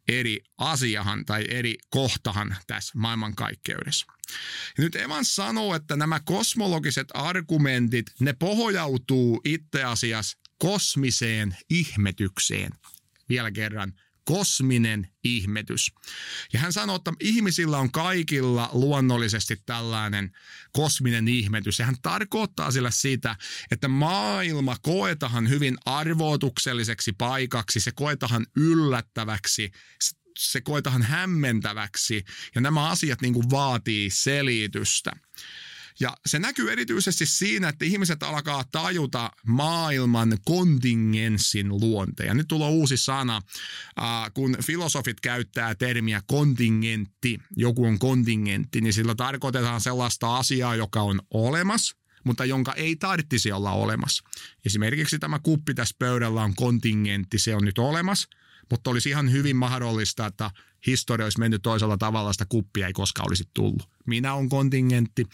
eri 0.07 0.39
asiahan 0.57 1.25
tai 1.25 1.45
eri 1.49 1.77
kohtahan 1.89 2.55
tässä 2.67 2.93
maailmankaikkeudessa. 2.97 4.05
Ja 4.77 4.83
nyt 4.83 4.95
Evans 4.95 5.35
sanoo, 5.35 5.75
että 5.75 5.95
nämä 5.95 6.19
kosmologiset 6.19 7.07
argumentit, 7.13 8.05
ne 8.19 8.33
pohjautuu 8.33 9.41
itse 9.45 9.83
asiassa 9.83 10.37
kosmiseen 10.57 11.57
ihmetykseen. 11.69 12.71
Vielä 13.29 13.51
kerran, 13.51 13.93
kosminen 14.29 15.07
ihmetys. 15.23 15.91
Ja 16.53 16.59
hän 16.59 16.73
sanoo, 16.73 16.95
että 16.95 17.13
ihmisillä 17.19 17.77
on 17.77 17.91
kaikilla 17.91 18.69
luonnollisesti 18.73 19.57
tällainen 19.65 20.31
kosminen 20.73 21.27
ihmetys. 21.27 21.79
Ja 21.79 21.85
hän 21.85 21.95
tarkoittaa 22.01 22.71
sillä 22.71 22.91
sitä, 22.91 23.35
että 23.71 23.87
maailma 23.87 24.77
koetahan 24.81 25.49
hyvin 25.49 25.77
arvoitukselliseksi 25.85 27.13
paikaksi, 27.13 27.79
se 27.79 27.91
koetahan 27.91 28.45
yllättäväksi, 28.55 29.71
se 30.37 30.61
koetahan 30.61 31.03
hämmentäväksi 31.03 32.25
ja 32.55 32.61
nämä 32.61 32.89
asiat 32.89 33.21
niin 33.21 33.33
kuin 33.33 33.49
vaatii 33.49 34.09
selitystä. 34.09 35.11
Ja 36.01 36.17
se 36.25 36.39
näkyy 36.39 36.71
erityisesti 36.71 37.25
siinä, 37.25 37.69
että 37.69 37.85
ihmiset 37.85 38.23
alkaa 38.23 38.63
tajuta 38.71 39.31
maailman 39.47 40.37
kontingenssin 40.45 41.69
luonteen. 41.69 42.27
Ja 42.27 42.33
nyt 42.33 42.47
tulee 42.47 42.69
uusi 42.69 42.97
sana, 42.97 43.41
kun 44.33 44.57
filosofit 44.63 45.19
käyttää 45.19 45.75
termiä 45.75 46.21
kontingentti, 46.27 47.39
joku 47.55 47.85
on 47.85 47.99
kontingentti, 47.99 48.81
niin 48.81 48.93
sillä 48.93 49.15
tarkoitetaan 49.15 49.81
sellaista 49.81 50.37
asiaa, 50.37 50.75
joka 50.75 51.01
on 51.01 51.21
olemassa, 51.31 51.95
mutta 52.23 52.45
jonka 52.45 52.73
ei 52.73 52.95
tarvitsisi 52.95 53.51
olla 53.51 53.71
olemassa. 53.71 54.23
Esimerkiksi 54.65 55.19
tämä 55.19 55.39
kuppi 55.39 55.73
tässä 55.73 55.95
pöydällä 55.99 56.43
on 56.43 56.55
kontingentti, 56.55 57.39
se 57.39 57.55
on 57.55 57.65
nyt 57.65 57.77
olemassa, 57.77 58.29
mutta 58.69 58.89
olisi 58.89 59.09
ihan 59.09 59.31
hyvin 59.31 59.55
mahdollista, 59.55 60.25
että 60.25 60.51
historia 60.87 61.25
olisi 61.25 61.39
mennyt 61.39 61.61
toisella 61.61 61.97
tavalla, 61.97 62.33
sitä 62.33 62.45
kuppia 62.49 62.87
ei 62.87 62.93
koskaan 62.93 63.29
olisi 63.29 63.43
tullut. 63.53 63.89
Minä 64.07 64.33
on 64.33 64.49
kontingentti, 64.49 65.25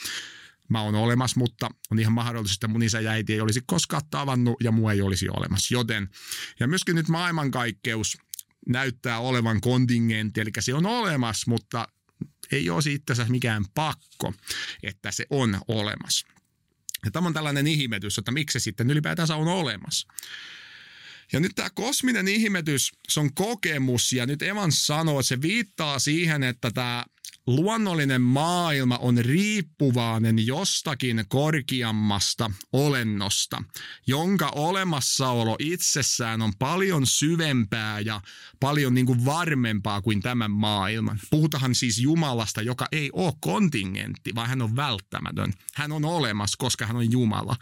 mä 0.69 0.81
oon 0.81 0.95
olemassa, 0.95 1.39
mutta 1.39 1.69
on 1.91 2.00
ihan 2.00 2.13
mahdollista, 2.13 2.55
että 2.55 2.67
mun 2.67 2.84
isä 2.84 3.00
ja 3.00 3.12
äiti 3.12 3.34
ei 3.34 3.41
olisi 3.41 3.62
koskaan 3.65 4.01
tavannut 4.10 4.55
ja 4.63 4.72
mua 4.72 4.91
ei 4.91 5.01
olisi 5.01 5.29
olemassa. 5.29 5.74
Joten, 5.74 6.10
ja 6.60 6.67
myöskin 6.67 6.95
nyt 6.95 7.07
maailmankaikkeus 7.07 8.17
näyttää 8.67 9.19
olevan 9.19 9.62
kontingentti, 9.62 10.41
eli 10.41 10.51
se 10.60 10.74
on 10.74 10.86
olemassa, 10.86 11.51
mutta 11.51 11.88
ei 12.51 12.69
ole 12.69 12.77
asiassa 12.77 13.31
mikään 13.31 13.65
pakko, 13.74 14.34
että 14.84 15.12
se 15.12 15.25
on 15.29 15.60
olemassa. 15.67 16.27
Ja 17.05 17.12
tämä 17.12 17.27
on 17.27 17.34
tällainen 17.34 17.67
ihmetys, 17.67 18.17
että 18.17 18.31
miksi 18.31 18.60
se 18.60 18.63
sitten 18.63 18.91
ylipäätänsä 18.91 19.36
on 19.36 19.48
olemassa. 19.48 20.07
Ja 21.34 21.39
nyt 21.39 21.51
tämä 21.55 21.69
kosminen 21.69 22.27
ihmetys, 22.27 22.91
se 23.07 23.19
on 23.19 23.34
kokemus 23.34 24.13
ja 24.13 24.25
nyt 24.25 24.41
Evans 24.41 24.88
sanoo, 24.88 25.19
että 25.19 25.27
se 25.27 25.41
viittaa 25.41 26.00
siihen, 26.00 26.43
että 26.43 26.72
tämä 26.72 27.05
luonnollinen 27.47 28.21
maailma 28.21 28.97
on 28.97 29.17
riippuvainen 29.17 30.47
jostakin 30.47 31.25
korkeammasta 31.27 32.51
olennosta, 32.73 33.63
jonka 34.07 34.49
olemassaolo 34.55 35.55
itsessään 35.59 36.41
on 36.41 36.53
paljon 36.59 37.07
syvempää 37.07 37.99
ja 37.99 38.21
paljon 38.59 38.93
niin 38.93 39.05
kuin 39.05 39.25
varmempaa 39.25 40.01
kuin 40.01 40.21
tämän 40.21 40.51
maailman. 40.51 41.19
Puhutaan 41.29 41.75
siis 41.75 41.99
Jumalasta, 41.99 42.61
joka 42.61 42.87
ei 42.91 43.09
ole 43.13 43.33
kontingentti, 43.39 44.35
vaan 44.35 44.49
hän 44.49 44.61
on 44.61 44.75
välttämätön. 44.75 45.53
Hän 45.73 45.91
on 45.91 46.05
olemassa, 46.05 46.55
koska 46.59 46.85
hän 46.85 46.95
on 46.95 47.11
Jumala. 47.11 47.55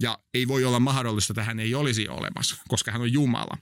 Ja 0.00 0.18
ei 0.34 0.48
voi 0.48 0.64
olla 0.64 0.80
mahdollista, 0.80 1.32
että 1.32 1.44
hän 1.44 1.60
ei 1.60 1.74
olisi 1.74 2.08
olemassa, 2.08 2.56
koska 2.68 2.92
hän 2.92 3.00
on 3.00 3.12
Jumala. 3.12 3.58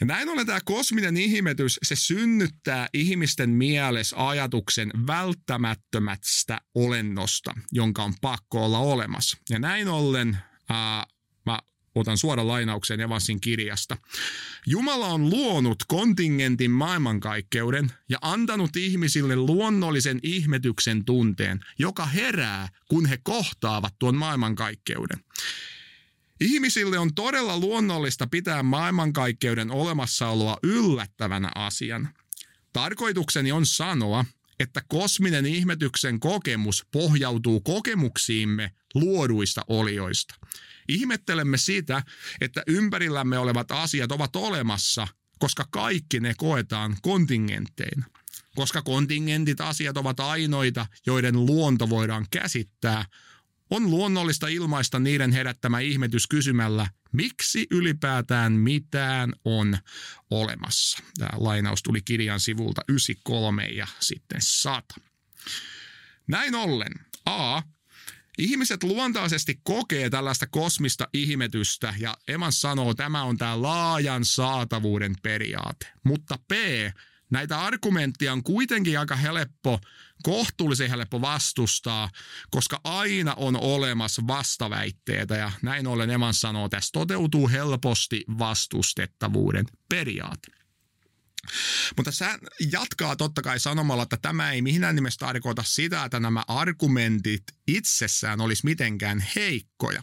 Ja 0.00 0.06
näin 0.06 0.28
ollen 0.28 0.46
tämä 0.46 0.58
kosminen 0.64 1.16
ihmetys, 1.16 1.78
se 1.82 1.96
synnyttää 1.96 2.88
ihmisten 2.94 3.50
mielessä 3.50 4.28
ajatuksen 4.28 4.90
välttämättömästä 5.06 6.60
olennosta, 6.74 7.54
jonka 7.72 8.04
on 8.04 8.14
pakko 8.20 8.64
olla 8.64 8.78
olemassa. 8.78 9.38
Ja 9.50 9.58
näin 9.58 9.88
ollen 9.88 10.38
ää, 10.68 11.06
mä 11.46 11.58
otan 11.94 12.18
suoran 12.18 12.48
lainauksen 12.48 13.00
Evansin 13.00 13.40
kirjasta. 13.40 13.96
Jumala 14.66 15.06
on 15.06 15.30
luonut 15.30 15.78
kontingentin 15.88 16.70
maailmankaikkeuden 16.70 17.92
ja 18.08 18.18
antanut 18.22 18.76
ihmisille 18.76 19.36
luonnollisen 19.36 20.20
ihmetyksen 20.22 21.04
tunteen, 21.04 21.60
joka 21.78 22.06
herää, 22.06 22.68
kun 22.88 23.06
he 23.06 23.18
kohtaavat 23.22 23.94
tuon 23.98 24.16
maailmankaikkeuden. 24.16 25.18
Ihmisille 26.40 26.98
on 26.98 27.14
todella 27.14 27.58
luonnollista 27.58 28.26
pitää 28.26 28.62
maailmankaikkeuden 28.62 29.70
olemassaoloa 29.70 30.58
yllättävänä 30.62 31.50
asian. 31.54 32.08
Tarkoitukseni 32.72 33.52
on 33.52 33.66
sanoa, 33.66 34.24
että 34.60 34.82
kosminen 34.88 35.46
ihmetyksen 35.46 36.20
kokemus 36.20 36.86
pohjautuu 36.92 37.60
kokemuksiimme 37.60 38.72
luoduista 38.94 39.64
olioista. 39.68 40.34
Ihmettelemme 40.88 41.58
sitä, 41.58 42.02
että 42.40 42.62
ympärillämme 42.66 43.38
olevat 43.38 43.70
asiat 43.70 44.12
ovat 44.12 44.36
olemassa, 44.36 45.08
koska 45.38 45.64
kaikki 45.70 46.20
ne 46.20 46.34
koetaan 46.36 46.96
kontingentteina. 47.02 48.06
Koska 48.56 48.82
kontingentit 48.82 49.60
asiat 49.60 49.96
ovat 49.96 50.20
ainoita, 50.20 50.86
joiden 51.06 51.46
luonto 51.46 51.90
voidaan 51.90 52.26
käsittää, 52.30 53.04
on 53.70 53.90
luonnollista 53.90 54.48
ilmaista 54.48 54.98
niiden 54.98 55.32
herättämä 55.32 55.80
ihmetys 55.80 56.26
kysymällä, 56.26 56.86
miksi 57.12 57.66
ylipäätään 57.70 58.52
mitään 58.52 59.32
on 59.44 59.78
olemassa. 60.30 60.98
Tämä 61.18 61.30
lainaus 61.36 61.82
tuli 61.82 62.02
kirjan 62.02 62.40
sivulta 62.40 62.82
93 62.88 63.66
ja 63.66 63.86
sitten 64.00 64.40
100. 64.42 64.94
Näin 66.26 66.54
ollen, 66.54 66.92
A. 67.26 67.62
Ihmiset 68.38 68.82
luontaisesti 68.82 69.60
kokee 69.62 70.10
tällaista 70.10 70.46
kosmista 70.46 71.08
ihmetystä 71.12 71.94
ja 71.98 72.16
Eman 72.28 72.52
sanoo, 72.52 72.94
tämä 72.94 73.22
on 73.22 73.38
tämä 73.38 73.62
laajan 73.62 74.24
saatavuuden 74.24 75.14
periaate. 75.22 75.86
Mutta 76.04 76.38
B. 76.48 76.52
Näitä 77.30 77.60
argumentteja 77.60 78.32
on 78.32 78.42
kuitenkin 78.42 78.98
aika 78.98 79.16
helppo, 79.16 79.80
kohtuullisen 80.22 80.90
helppo 80.90 81.20
vastustaa, 81.20 82.10
koska 82.50 82.80
aina 82.84 83.34
on 83.34 83.56
olemassa 83.56 84.22
vastaväitteitä 84.26 85.36
ja 85.36 85.52
näin 85.62 85.86
ollen 85.86 86.10
Eman 86.10 86.34
sanoo, 86.34 86.68
tässä 86.68 86.90
toteutuu 86.92 87.48
helposti 87.48 88.24
vastustettavuuden 88.38 89.66
periaate. 89.88 90.57
Mutta 91.96 92.12
sä 92.12 92.38
jatkaa 92.72 93.16
totta 93.16 93.42
kai 93.42 93.60
sanomalla, 93.60 94.02
että 94.02 94.16
tämä 94.16 94.52
ei 94.52 94.62
mihinään 94.62 94.94
nimessä 94.94 95.18
tarkoita 95.18 95.62
sitä, 95.66 96.04
että 96.04 96.20
nämä 96.20 96.44
argumentit 96.48 97.42
itsessään 97.66 98.40
olisi 98.40 98.64
mitenkään 98.64 99.24
heikkoja. 99.36 100.02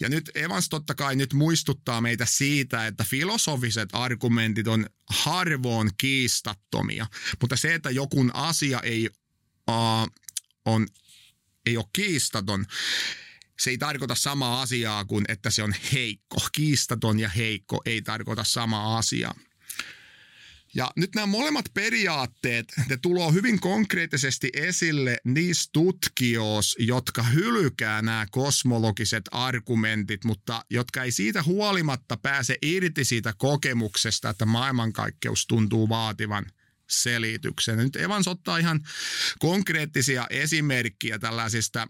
Ja 0.00 0.08
nyt 0.08 0.30
Evans 0.34 0.68
totta 0.68 0.94
kai 0.94 1.16
nyt 1.16 1.32
muistuttaa 1.32 2.00
meitä 2.00 2.26
siitä, 2.26 2.86
että 2.86 3.04
filosofiset 3.04 3.88
argumentit 3.92 4.68
on 4.68 4.86
harvoin 5.10 5.90
kiistattomia, 5.98 7.06
mutta 7.40 7.56
se, 7.56 7.74
että 7.74 7.90
joku 7.90 8.30
asia 8.34 8.80
ei, 8.80 9.08
uh, 9.68 10.08
on, 10.64 10.86
ei 11.66 11.76
ole 11.76 11.84
kiistaton, 11.92 12.66
se 13.60 13.70
ei 13.70 13.78
tarkoita 13.78 14.14
samaa 14.14 14.62
asiaa 14.62 15.04
kuin 15.04 15.24
että 15.28 15.50
se 15.50 15.62
on 15.62 15.74
heikko. 15.92 16.36
Kiistaton 16.52 17.20
ja 17.20 17.28
heikko 17.28 17.82
ei 17.84 18.02
tarkoita 18.02 18.44
samaa 18.44 18.98
asiaa. 18.98 19.34
Ja 20.78 20.90
nyt 20.96 21.14
nämä 21.14 21.26
molemmat 21.26 21.64
periaatteet, 21.74 22.72
ne 22.88 22.96
tulee 22.96 23.32
hyvin 23.32 23.60
konkreettisesti 23.60 24.50
esille 24.54 25.18
niissä 25.24 25.70
tutkijoissa, 25.72 26.76
jotka 26.82 27.22
hylkää 27.22 28.02
nämä 28.02 28.26
kosmologiset 28.30 29.24
argumentit, 29.30 30.24
mutta 30.24 30.64
jotka 30.70 31.02
ei 31.02 31.12
siitä 31.12 31.42
huolimatta 31.42 32.16
pääse 32.16 32.56
irti 32.62 33.04
siitä 33.04 33.34
kokemuksesta, 33.38 34.30
että 34.30 34.46
maailmankaikkeus 34.46 35.46
tuntuu 35.46 35.88
vaativan 35.88 36.46
selityksen. 36.90 37.76
Nyt 37.76 37.96
Evans 37.96 38.28
ottaa 38.28 38.58
ihan 38.58 38.80
konkreettisia 39.38 40.26
esimerkkiä 40.30 41.18
tällaisista 41.18 41.88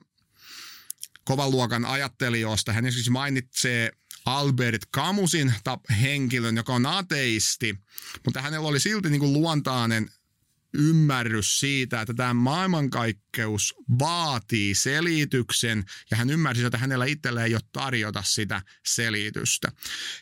kovan 1.24 1.50
luokan 1.50 1.84
ajattelijoista. 1.84 2.72
Hän 2.72 2.86
esimerkiksi 2.86 3.10
mainitsee 3.10 3.92
Albert 4.28 4.82
Camusin 4.94 5.54
henkilön, 6.00 6.56
joka 6.56 6.74
on 6.74 6.86
ateisti, 6.86 7.78
mutta 8.24 8.42
hänellä 8.42 8.68
oli 8.68 8.80
silti 8.80 9.10
niin 9.10 9.20
kuin 9.20 9.32
luontainen 9.32 10.10
ymmärrys 10.74 11.60
siitä, 11.60 12.00
että 12.00 12.14
tämä 12.14 12.34
maailmankaikkeus 12.34 13.74
vaatii 13.98 14.74
selityksen 14.74 15.84
ja 16.10 16.16
hän 16.16 16.30
ymmärsi, 16.30 16.64
että 16.64 16.78
hänellä 16.78 17.04
itsellä 17.04 17.44
ei 17.44 17.54
ole 17.54 17.62
tarjota 17.72 18.22
sitä 18.26 18.62
selitystä. 18.86 19.72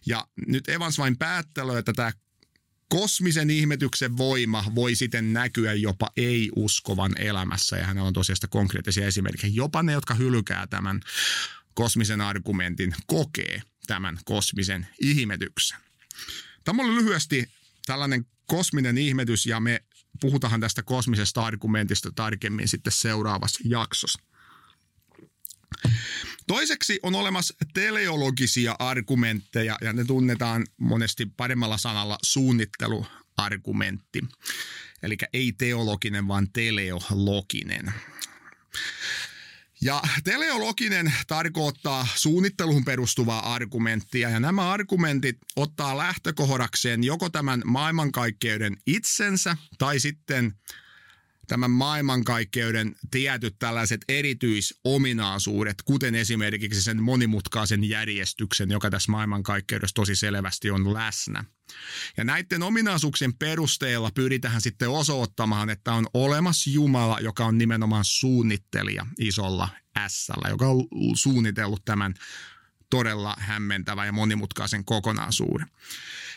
Ja 0.06 0.26
nyt 0.46 0.68
Evans 0.68 0.98
vain 0.98 1.18
päättelee, 1.18 1.78
että 1.78 1.92
tämä 1.92 2.12
kosmisen 2.88 3.50
ihmetyksen 3.50 4.16
voima 4.16 4.64
voi 4.74 4.94
sitten 4.94 5.32
näkyä 5.32 5.74
jopa 5.74 6.10
ei-uskovan 6.16 7.20
elämässä 7.20 7.76
ja 7.76 7.84
hänellä 7.84 8.06
on 8.06 8.14
tosiaan 8.14 8.36
konkreettisia 8.50 9.06
esimerkkejä. 9.06 9.52
Jopa 9.54 9.82
ne, 9.82 9.92
jotka 9.92 10.14
hylkää 10.14 10.66
tämän 10.66 11.00
kosmisen 11.74 12.20
argumentin, 12.20 12.94
kokee 13.06 13.62
tämän 13.86 14.18
kosmisen 14.24 14.86
ihmetyksen. 15.00 15.78
Tämä 16.64 16.82
oli 16.82 16.94
lyhyesti 16.94 17.50
tällainen 17.86 18.26
kosminen 18.46 18.98
ihmetys 18.98 19.46
ja 19.46 19.60
me 19.60 19.84
puhutaan 20.20 20.60
tästä 20.60 20.82
kosmisesta 20.82 21.42
argumentista 21.42 22.10
tarkemmin 22.14 22.68
sitten 22.68 22.92
seuraavassa 22.92 23.60
jaksossa. 23.64 24.18
Toiseksi 26.46 27.00
on 27.02 27.14
olemassa 27.14 27.54
teleologisia 27.74 28.76
argumentteja 28.78 29.78
ja 29.80 29.92
ne 29.92 30.04
tunnetaan 30.04 30.66
monesti 30.76 31.26
paremmalla 31.36 31.78
sanalla 31.78 32.18
suunnitteluargumentti. 32.22 34.20
Eli 35.02 35.16
ei 35.32 35.52
teologinen, 35.52 36.28
vaan 36.28 36.52
teleologinen. 36.52 37.92
Ja 39.80 40.02
teleologinen 40.24 41.12
tarkoittaa 41.26 42.06
suunnitteluun 42.14 42.84
perustuvaa 42.84 43.54
argumenttia, 43.54 44.30
ja 44.30 44.40
nämä 44.40 44.70
argumentit 44.70 45.38
ottaa 45.56 45.98
lähtökohdakseen 45.98 47.04
joko 47.04 47.30
tämän 47.30 47.62
maailmankaikkeuden 47.64 48.76
itsensä 48.86 49.56
tai 49.78 50.00
sitten 50.00 50.54
tämän 51.46 51.70
maailmankaikkeuden 51.70 52.94
tietyt 53.10 53.56
tällaiset 53.58 54.00
erityisominaisuudet, 54.08 55.82
kuten 55.84 56.14
esimerkiksi 56.14 56.82
sen 56.82 57.02
monimutkaisen 57.02 57.84
järjestyksen, 57.84 58.70
joka 58.70 58.90
tässä 58.90 59.12
maailmankaikkeudessa 59.12 59.94
tosi 59.94 60.16
selvästi 60.16 60.70
on 60.70 60.94
läsnä. 60.94 61.44
Ja 62.16 62.24
näiden 62.24 62.62
ominaisuuksien 62.62 63.34
perusteella 63.34 64.10
pyritään 64.14 64.60
sitten 64.60 64.88
osoittamaan, 64.88 65.70
että 65.70 65.92
on 65.92 66.06
olemassa 66.14 66.70
Jumala, 66.70 67.20
joka 67.20 67.46
on 67.46 67.58
nimenomaan 67.58 68.04
suunnittelija 68.04 69.06
isolla 69.18 69.68
s 70.08 70.28
joka 70.48 70.66
on 70.68 70.86
suunnitellut 71.16 71.84
tämän 71.84 72.14
todella 72.90 73.36
hämmentävän 73.38 74.06
ja 74.06 74.12
monimutkaisen 74.12 74.84
kokonaisuuden. 74.84 75.66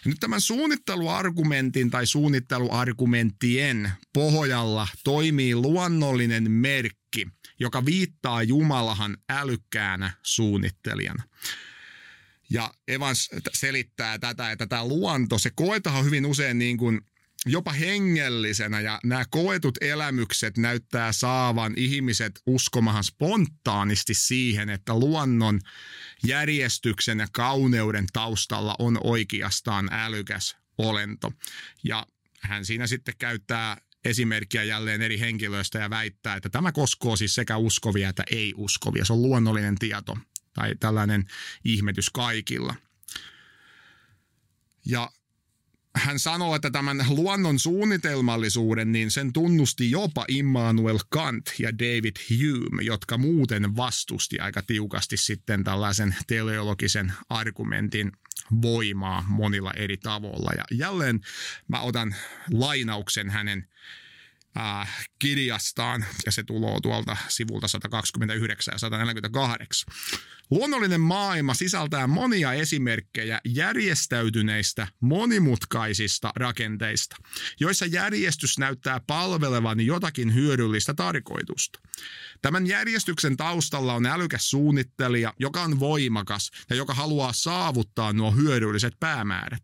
Ja 0.06 0.10
nyt 0.10 0.20
tämän 0.20 0.42
suunnitteluargumentin 0.42 1.90
tai 1.90 2.08
suunnitteluargumenttien 2.08 3.92
pohjalla 4.14 4.88
toimii 5.04 5.56
luonnollinen 5.56 6.52
merkki, 6.52 7.28
joka 7.60 7.86
viittaa 7.86 8.44
Jumalahan 8.44 9.18
älykkäänä 9.30 10.12
suunnittelijana. 10.24 11.24
Ja 12.50 12.74
Evans 12.88 13.30
selittää 13.54 14.20
tätä, 14.20 14.52
että 14.52 14.68
tämä 14.68 14.88
luonto, 14.88 15.40
se 15.40 15.50
koetaan 15.56 16.06
hyvin 16.06 16.26
usein 16.26 16.58
niin 16.58 16.78
kuin 16.78 17.02
jopa 17.46 17.72
hengellisenä 17.72 18.82
ja 18.82 19.00
nämä 19.04 19.26
koetut 19.30 19.78
elämykset 19.82 20.58
näyttää 20.58 21.12
saavan 21.12 21.74
ihmiset 21.78 22.42
uskomahan 22.46 23.04
spontaanisti 23.04 24.14
siihen, 24.14 24.70
että 24.70 25.00
luonnon 25.00 25.60
järjestyksen 26.28 27.20
ja 27.20 27.28
kauneuden 27.32 28.06
taustalla 28.14 28.76
on 28.80 29.00
oikeastaan 29.04 29.90
älykäs 29.92 30.58
olento. 30.78 31.34
Ja 31.84 32.08
hän 32.40 32.66
siinä 32.66 32.88
sitten 32.88 33.14
käyttää 33.18 33.78
esimerkkiä 34.06 34.64
jälleen 34.64 35.02
eri 35.02 35.20
henkilöistä 35.20 35.80
ja 35.80 35.90
väittää, 35.90 36.36
että 36.36 36.50
tämä 36.50 36.72
koskoo 36.72 37.16
siis 37.16 37.36
sekä 37.36 37.58
uskovia 37.58 38.10
että 38.10 38.24
ei-uskovia. 38.32 39.06
Se 39.06 39.14
on 39.14 39.22
luonnollinen 39.22 39.76
tieto 39.76 40.18
tai 40.54 40.76
tällainen 40.80 41.26
ihmetys 41.66 42.10
kaikilla. 42.10 42.76
Ja 44.86 45.12
hän 45.96 46.20
sanoo, 46.20 46.56
että 46.56 46.72
tämän 46.72 47.06
luonnon 47.10 47.60
suunnitelmallisuuden, 47.60 48.92
niin 48.92 49.12
sen 49.12 49.34
tunnusti 49.34 49.92
jopa 49.92 50.26
Immanuel 50.28 51.00
Kant 51.10 51.52
ja 51.60 51.78
David 51.78 52.16
Hume, 52.30 52.84
jotka 52.84 53.18
muuten 53.18 53.76
vastusti 53.76 54.40
aika 54.40 54.62
tiukasti 54.62 55.18
sitten 55.18 55.64
tällaisen 55.64 56.16
teleologisen 56.28 57.14
argumentin 57.30 58.12
voimaa 58.62 59.26
monilla 59.28 59.74
eri 59.74 59.98
tavoilla. 59.98 60.52
Ja 60.58 60.64
jälleen 60.72 61.20
mä 61.68 61.80
otan 61.80 62.16
lainauksen 62.52 63.30
hänen 63.30 63.68
äh, 64.58 65.08
kirjastaan, 65.20 66.06
ja 66.26 66.32
se 66.32 66.44
tulee 66.44 66.78
tuolta 66.82 67.18
sivulta 67.28 67.68
129 67.68 68.72
ja 68.72 68.78
148. 68.78 69.94
Luonnollinen 70.52 71.02
maailma 71.02 71.54
sisältää 71.54 72.08
monia 72.08 72.54
esimerkkejä 72.54 73.42
järjestäytyneistä 73.46 74.88
monimutkaisista 75.00 76.32
rakenteista, 76.36 77.16
joissa 77.60 77.86
järjestys 77.86 78.58
näyttää 78.58 79.00
palvelevan 79.08 79.80
jotakin 79.80 80.34
hyödyllistä 80.34 80.94
tarkoitusta. 80.94 81.80
Tämän 82.42 82.68
järjestyksen 82.68 83.38
taustalla 83.38 83.94
on 83.94 84.06
älykäs 84.06 84.50
suunnittelija, 84.50 85.34
joka 85.40 85.62
on 85.62 85.80
voimakas 85.80 86.52
ja 86.70 86.76
joka 86.76 86.94
haluaa 86.94 87.34
saavuttaa 87.34 88.14
nuo 88.14 88.32
hyödylliset 88.32 88.94
päämäärät. 89.00 89.64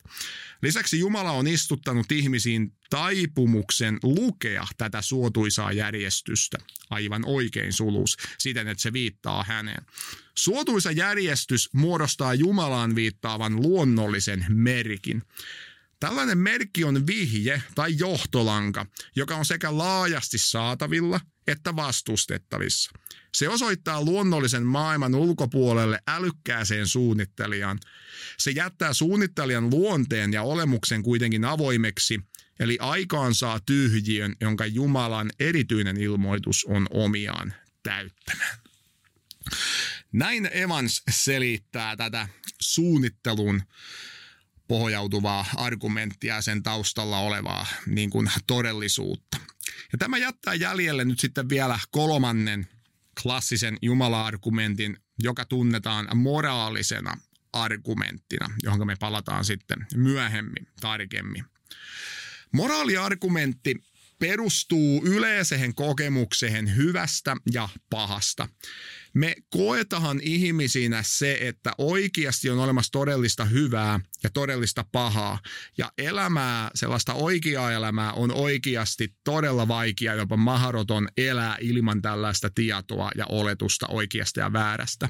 Lisäksi 0.62 1.00
Jumala 1.00 1.32
on 1.32 1.48
istuttanut 1.48 2.12
ihmisiin 2.12 2.74
taipumuksen 2.90 4.00
lukea 4.04 4.68
tätä 4.78 5.02
suotuisaa 5.02 5.72
järjestystä, 5.72 6.58
aivan 6.90 7.24
oikein 7.26 7.74
sulus, 7.74 8.18
siten 8.38 8.68
että 8.68 8.82
se 8.82 8.94
viittaa 8.94 9.44
häneen. 9.44 9.86
Suotuisa 10.38 10.92
järjestys 10.92 11.70
muodostaa 11.74 12.34
Jumalaan 12.34 12.96
viittaavan 12.96 13.56
luonnollisen 13.62 14.46
merkin. 14.50 15.24
Tällainen 16.00 16.38
merkki 16.38 16.84
on 16.84 17.08
vihje 17.08 17.62
tai 17.76 17.96
johtolanka, 17.98 18.86
joka 19.16 19.36
on 19.36 19.46
sekä 19.46 19.78
laajasti 19.78 20.38
saatavilla 20.38 21.20
että 21.48 21.76
vastustettavissa. 21.76 22.92
Se 23.34 23.50
osoittaa 23.50 24.04
luonnollisen 24.04 24.64
maailman 24.64 25.16
ulkopuolelle 25.16 26.00
älykkääseen 26.08 26.88
suunnittelijaan. 26.88 27.80
Se 28.38 28.52
jättää 28.52 28.94
suunnittelijan 28.94 29.70
luonteen 29.70 30.34
ja 30.34 30.44
olemuksen 30.44 31.04
kuitenkin 31.04 31.46
avoimeksi, 31.46 32.20
eli 32.60 32.78
aikaan 32.82 33.36
saa 33.36 33.60
tyhjiön, 33.60 34.36
jonka 34.42 34.66
Jumalan 34.66 35.32
erityinen 35.40 35.98
ilmoitus 35.98 36.66
on 36.66 36.88
omiaan 36.92 37.54
täyttämään. 37.84 38.58
Näin 40.12 40.50
Evans 40.52 41.04
selittää 41.10 41.96
tätä 41.96 42.28
suunnittelun 42.62 43.62
pohjautuvaa 44.68 45.46
argumenttia 45.56 46.42
sen 46.42 46.64
taustalla 46.64 47.20
olevaa 47.20 47.66
niin 47.88 48.10
kuin 48.10 48.32
todellisuutta. 48.48 49.38
Ja 49.92 49.98
tämä 49.98 50.18
jättää 50.18 50.54
jäljelle 50.54 51.06
nyt 51.06 51.20
sitten 51.20 51.50
vielä 51.50 51.80
kolmannen 51.92 52.68
klassisen 53.22 53.78
jumala-argumentin, 53.82 54.98
joka 55.24 55.46
tunnetaan 55.46 56.18
moraalisena 56.18 57.18
argumenttina, 57.54 58.50
johon 58.64 58.88
me 58.88 58.96
palataan 59.00 59.46
sitten 59.46 59.88
myöhemmin 59.96 60.68
tarkemmin. 60.82 61.46
Moraaliargumentti 62.52 63.76
perustuu 64.20 65.02
yleiseen 65.06 65.76
kokemukseen 65.76 66.76
hyvästä 66.76 67.36
ja 67.52 67.70
pahasta 67.90 68.50
me 69.16 69.36
koetahan 69.50 70.20
ihmisinä 70.24 71.04
se, 71.06 71.38
että 71.42 71.72
oikeasti 71.78 72.50
on 72.50 72.60
olemassa 72.60 72.92
todellista 72.92 73.46
hyvää 73.46 74.00
ja 74.24 74.30
todellista 74.30 74.86
pahaa. 74.92 75.40
Ja 75.78 75.92
elämää, 75.98 76.72
sellaista 76.76 77.14
oikeaa 77.14 77.72
elämää 77.72 78.14
on 78.14 78.32
oikeasti 78.32 79.14
todella 79.24 79.68
vaikea, 79.68 80.14
jopa 80.14 80.38
mahdoton 80.38 81.08
elää 81.18 81.58
ilman 81.62 82.02
tällaista 82.02 82.50
tietoa 82.56 83.12
ja 83.18 83.26
oletusta 83.30 83.88
oikeasta 83.88 84.40
ja 84.40 84.54
väärästä. 84.54 85.10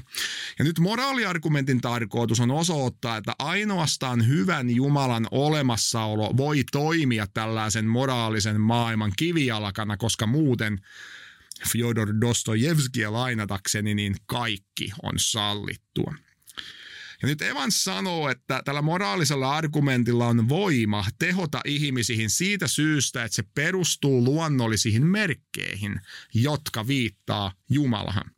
Ja 0.58 0.64
nyt 0.64 0.78
moraaliargumentin 0.78 1.80
tarkoitus 1.80 2.40
on 2.40 2.50
osoittaa, 2.50 3.16
että 3.16 3.32
ainoastaan 3.38 4.28
hyvän 4.28 4.70
Jumalan 4.70 5.26
olemassaolo 5.30 6.36
voi 6.36 6.64
toimia 6.72 7.26
tällaisen 7.34 7.86
moraalisen 7.86 8.60
maailman 8.60 9.12
kivijalkana, 9.16 9.96
koska 9.96 10.26
muuten 10.26 10.80
Fyodor 11.72 12.20
Dostojevskia 12.20 13.12
lainatakseni, 13.12 13.94
niin 13.94 14.16
kaikki 14.26 14.92
on 15.02 15.14
sallittua. 15.16 16.14
Ja 17.22 17.28
nyt 17.28 17.42
Evans 17.42 17.84
sanoo, 17.84 18.28
että 18.28 18.62
tällä 18.64 18.82
moraalisella 18.82 19.56
argumentilla 19.56 20.26
on 20.26 20.48
voima 20.48 21.04
tehota 21.18 21.60
ihmisiin 21.64 22.30
siitä 22.30 22.68
syystä, 22.68 23.24
että 23.24 23.36
se 23.36 23.42
perustuu 23.54 24.24
luonnollisiin 24.24 25.06
merkkeihin, 25.06 26.00
jotka 26.34 26.86
viittaa 26.86 27.52
Jumalahan. 27.70 28.30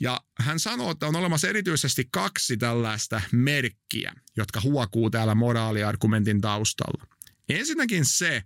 Ja 0.00 0.20
hän 0.38 0.60
sanoo, 0.60 0.90
että 0.90 1.06
on 1.06 1.16
olemassa 1.16 1.48
erityisesti 1.48 2.08
kaksi 2.10 2.56
tällaista 2.56 3.20
merkkiä, 3.32 4.12
jotka 4.36 4.60
huokuu 4.60 5.10
täällä 5.10 5.34
moraaliargumentin 5.34 6.40
taustalla. 6.40 7.06
Ensinnäkin 7.48 8.04
se, 8.04 8.42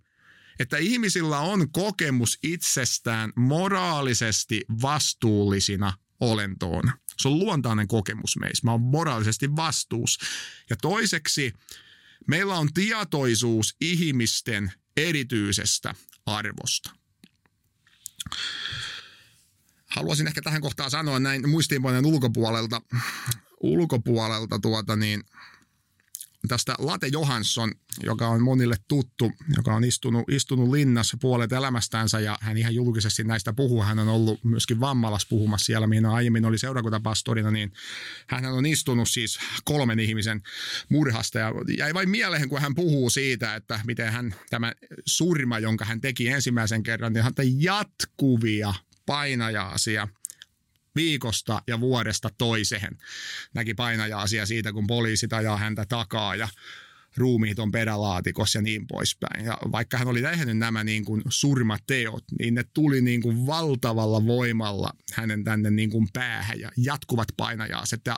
että 0.59 0.77
ihmisillä 0.77 1.39
on 1.39 1.73
kokemus 1.73 2.39
itsestään 2.43 3.33
moraalisesti 3.37 4.65
vastuullisina 4.83 5.93
olentoona. 6.21 6.99
Se 7.17 7.29
on 7.29 7.39
luontainen 7.39 7.89
kokemus 7.89 8.37
meissä. 8.41 8.65
Mä 8.65 8.71
oon 8.71 8.81
moraalisesti 8.81 9.57
vastuus. 9.57 10.19
Ja 10.71 10.77
toiseksi 10.77 11.53
meillä 12.27 12.55
on 12.55 12.73
tietoisuus 12.75 13.77
ihmisten 13.81 14.73
erityisestä 14.97 15.95
arvosta. 16.27 16.91
Haluaisin 19.87 20.27
ehkä 20.27 20.43
tähän 20.43 20.61
kohtaan 20.61 20.91
sanoa 20.91 21.19
näin 21.19 21.51
muistiinpanojen 21.51 22.07
ulkopuolelta, 22.07 22.83
ulkopuolelta 23.61 24.59
tuota 24.59 24.97
niin, 24.97 25.25
tästä 26.49 26.75
Late 26.79 27.07
Johansson, 27.07 27.73
joka 28.03 28.29
on 28.29 28.43
monille 28.43 28.77
tuttu, 28.89 29.33
joka 29.57 29.75
on 29.75 29.85
istunut, 29.85 30.25
istunut 30.31 30.71
linnassa 30.71 31.17
puolet 31.21 31.53
elämästänsä 31.53 32.21
ja 32.21 32.39
hän 32.41 32.57
ihan 32.57 32.75
julkisesti 32.75 33.25
näistä 33.25 33.53
puhuu. 33.53 33.83
Hän 33.83 33.99
on 33.99 34.09
ollut 34.09 34.45
myöskin 34.45 34.81
Vammalas 34.81 35.27
puhumassa 35.27 35.65
siellä, 35.65 35.87
mihin 35.87 36.07
aiemmin 36.07 36.45
oli 36.45 36.59
seurakuntapastorina, 36.59 37.51
niin 37.51 37.73
hän 38.27 38.45
on 38.45 38.67
istunut 38.67 39.09
siis 39.09 39.39
kolmen 39.65 39.99
ihmisen 39.99 40.43
murhasta 40.89 41.39
ja 41.39 41.53
jäi 41.79 41.95
vain 41.95 42.11
mieleen, 42.11 42.49
kun 42.49 42.61
hän 42.61 42.75
puhuu 42.75 43.11
siitä, 43.11 43.55
että 43.55 43.81
miten 43.87 44.13
hän 44.13 44.35
tämä 44.51 44.73
surma, 45.07 45.59
jonka 45.59 45.85
hän 45.85 46.01
teki 46.01 46.29
ensimmäisen 46.29 46.83
kerran, 46.83 47.13
niin 47.13 47.25
hän 47.25 47.35
jatkuvia 47.59 48.75
painajaasia 49.07 50.09
viikosta 50.97 51.63
ja 51.67 51.81
vuodesta 51.81 52.31
toiseen. 52.39 52.99
Näki 53.55 53.75
painajaasia 53.75 54.47
siitä, 54.47 54.73
kun 54.73 54.87
poliisit 54.87 55.33
ajaa 55.33 55.57
häntä 55.57 55.85
takaa 55.89 56.37
ja 56.37 56.49
ruumiit 57.17 57.59
on 57.59 57.71
perälaatikossa 57.71 58.59
ja 58.59 58.63
niin 58.63 58.87
poispäin. 58.87 59.45
Ja 59.45 59.59
vaikka 59.73 59.99
hän 59.99 60.09
oli 60.09 60.23
tehnyt 60.23 60.59
nämä 60.59 60.85
niin 60.85 61.05
kuin 61.05 61.23
surmateot, 61.29 62.25
niin 62.39 62.55
ne 62.55 62.65
tuli 62.75 63.01
niin 63.01 63.23
kuin 63.23 63.47
valtavalla 63.47 64.27
voimalla 64.27 64.93
hänen 65.13 65.45
tänne 65.45 65.71
niin 65.71 65.91
kuin 65.91 66.09
päähän 66.13 66.61
ja 66.61 66.71
jatkuvat 66.77 67.29
painajaaset. 67.37 68.01
Ja 68.07 68.17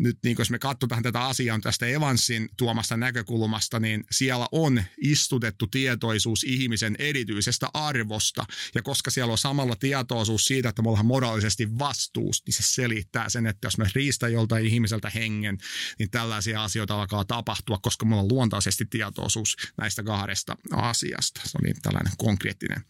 nyt 0.00 0.18
niin 0.24 0.36
jos 0.38 0.50
me 0.50 0.58
katsotaan 0.58 1.02
tätä 1.02 1.20
asiaa 1.20 1.58
tästä 1.60 1.86
Evansin 1.86 2.48
tuomasta 2.56 2.96
näkökulmasta, 2.96 3.80
niin 3.80 4.04
siellä 4.10 4.46
on 4.52 4.82
istutettu 5.00 5.66
tietoisuus 5.66 6.44
ihmisen 6.44 6.96
erityisestä 6.98 7.68
arvosta. 7.74 8.44
Ja 8.74 8.82
koska 8.82 9.10
siellä 9.10 9.32
on 9.32 9.38
samalla 9.38 9.76
tietoisuus 9.76 10.44
siitä, 10.44 10.68
että 10.68 10.82
me 10.82 10.88
ollaan 10.88 11.06
moraalisesti 11.06 11.78
vastuus, 11.78 12.42
niin 12.46 12.54
se 12.54 12.62
selittää 12.62 13.28
sen, 13.28 13.46
että 13.46 13.66
jos 13.66 13.78
me 13.78 13.86
riistä 13.94 14.28
joltain 14.28 14.66
ihmiseltä 14.66 15.10
hengen, 15.10 15.58
niin 15.98 16.10
tällaisia 16.10 16.64
asioita 16.64 17.00
alkaa 17.00 17.24
tapahtua, 17.24 17.78
koska 17.82 18.06
me 18.06 18.16
on 18.16 18.28
luontaisesti 18.28 18.86
tietoisuus 18.90 19.56
näistä 19.76 20.02
kahdesta 20.02 20.56
asiasta. 20.72 21.40
Se 21.44 21.58
oli 21.62 21.74
tällainen 21.82 22.12
konkreettinen 22.18 22.84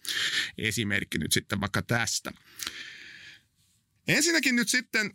esimerkki 0.59 1.19
nyt 1.19 1.33
sitten 1.33 1.61
vaikka 1.61 1.83
tästä. 1.83 2.33
Ensinnäkin 4.09 4.57
nyt 4.57 4.69
sitten 4.69 5.11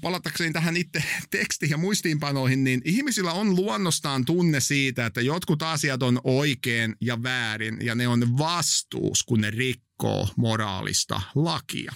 palatakseni 0.00 0.52
tähän 0.52 0.76
itse 0.76 1.04
tekstiin 1.30 1.70
ja 1.70 1.76
muistiinpanoihin, 1.76 2.64
niin 2.64 2.82
ihmisillä 2.84 3.32
on 3.32 3.56
luonnostaan 3.56 4.24
tunne 4.24 4.60
siitä, 4.60 5.06
että 5.06 5.20
jotkut 5.20 5.62
asiat 5.62 6.02
on 6.02 6.20
oikein 6.24 6.96
ja 7.00 7.22
väärin 7.22 7.78
ja 7.80 7.94
ne 7.94 8.08
on 8.08 8.38
vastuus, 8.38 9.22
kun 9.22 9.40
ne 9.40 9.50
rikkoo 9.50 10.28
moraalista 10.36 11.20
lakia. 11.34 11.92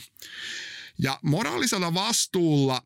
Ja 0.98 1.18
moraalisella 1.22 1.94
vastuulla 1.94 2.82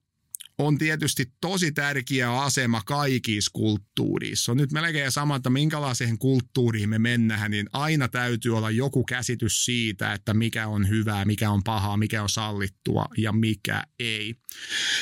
on 0.66 0.78
tietysti 0.78 1.32
tosi 1.40 1.72
tärkeä 1.72 2.40
asema 2.40 2.82
kaikissa 2.86 3.50
kulttuurissa. 3.52 4.52
On 4.52 4.58
nyt 4.58 4.72
melkein 4.72 5.12
sama, 5.12 5.36
että 5.36 5.50
minkälaiseen 5.50 6.18
kulttuuriin 6.18 6.88
me 6.88 6.98
mennään, 6.98 7.50
niin 7.50 7.68
aina 7.72 8.08
täytyy 8.08 8.56
olla 8.56 8.70
joku 8.70 9.04
käsitys 9.04 9.64
siitä, 9.64 10.12
että 10.12 10.34
mikä 10.34 10.68
on 10.68 10.88
hyvää, 10.88 11.24
mikä 11.24 11.50
on 11.50 11.62
pahaa, 11.62 11.96
mikä 11.96 12.22
on 12.22 12.28
sallittua 12.28 13.06
ja 13.16 13.32
mikä 13.32 13.82
ei. 13.98 14.34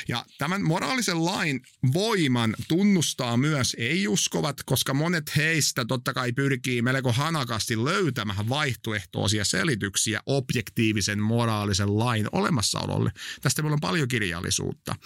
Ja 0.08 0.24
tämän 0.38 0.62
moraalisen 0.64 1.24
lain 1.24 1.60
voiman 1.92 2.56
tunnustaa 2.68 3.36
myös 3.36 3.76
ei-uskovat, 3.78 4.62
koska 4.62 4.94
monet 4.94 5.36
heistä 5.36 5.84
totta 5.84 6.12
kai 6.12 6.32
pyrkii 6.32 6.82
melko 6.82 7.12
hanakasti 7.12 7.84
löytämään 7.84 8.48
vaihtoehtoisia 8.48 9.44
selityksiä 9.44 10.20
objektiivisen 10.26 11.22
moraalisen 11.22 11.98
lain 11.98 12.26
olemassaololle. 12.32 13.12
Tästä 13.40 13.62
meillä 13.62 13.74
on 13.74 13.80
paljon 13.80 14.08
kirjallisuutta 14.08 14.96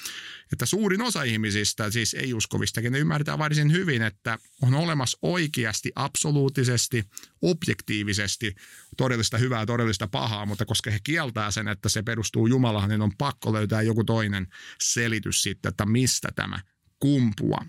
että 0.52 0.66
suurin 0.66 1.02
osa 1.02 1.22
ihmisistä, 1.22 1.90
siis 1.90 2.14
ei-uskovistakin, 2.14 2.92
ne 2.92 2.98
ymmärtää 2.98 3.38
varsin 3.38 3.72
hyvin, 3.72 4.02
että 4.02 4.38
on 4.62 4.74
olemassa 4.74 5.18
oikeasti, 5.22 5.92
absoluuttisesti, 5.94 7.04
objektiivisesti 7.42 8.54
todellista 8.96 9.38
hyvää, 9.38 9.66
todellista 9.66 10.08
pahaa, 10.08 10.46
mutta 10.46 10.64
koska 10.64 10.90
he 10.90 10.98
kieltää 11.04 11.50
sen, 11.50 11.68
että 11.68 11.88
se 11.88 12.02
perustuu 12.02 12.46
Jumalaan, 12.46 12.88
niin 12.88 13.02
on 13.02 13.16
pakko 13.18 13.52
löytää 13.52 13.82
joku 13.82 14.04
toinen 14.04 14.46
selitys 14.80 15.42
sitten, 15.42 15.68
että 15.70 15.86
mistä 15.86 16.28
tämä 16.36 16.58
kumpuaa. 16.98 17.66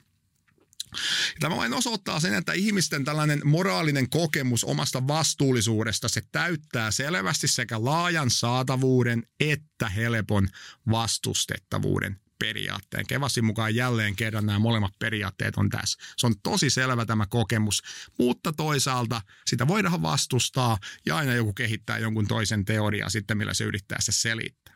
Tämä 1.40 1.56
vain 1.56 1.74
osoittaa 1.74 2.20
sen, 2.20 2.34
että 2.34 2.54
ihmisten 2.54 3.06
tällainen 3.06 3.42
moraalinen 3.44 4.10
kokemus 4.10 4.64
omasta 4.64 5.08
vastuullisuudesta, 5.08 6.08
se 6.08 6.22
täyttää 6.32 6.92
selvästi 6.92 7.48
sekä 7.48 7.86
laajan 7.86 8.30
saatavuuden 8.30 9.24
että 9.40 9.90
helpon 9.90 10.48
vastustettavuuden 10.92 12.25
periaatteen. 12.40 13.08
Kevasin 13.08 13.46
mukaan 13.46 13.76
jälleen 13.76 14.16
kerran 14.16 14.46
nämä 14.46 14.60
molemmat 14.60 14.94
periaatteet 15.00 15.58
on 15.58 15.70
tässä. 15.70 16.00
Se 16.18 16.28
on 16.28 16.36
tosi 16.44 16.70
selvä 16.70 17.06
tämä 17.06 17.26
kokemus, 17.26 17.84
mutta 18.20 18.54
toisaalta 18.54 19.22
sitä 19.46 19.68
voidaan 19.68 20.02
vastustaa 20.02 20.78
ja 21.06 21.16
aina 21.18 21.34
joku 21.34 21.54
kehittää 21.54 21.98
jonkun 21.98 22.28
toisen 22.28 22.66
teoriaa 22.66 23.10
sitten, 23.10 23.38
millä 23.38 23.54
se 23.54 23.64
yrittää 23.64 24.02
se 24.02 24.12
selittää. 24.12 24.76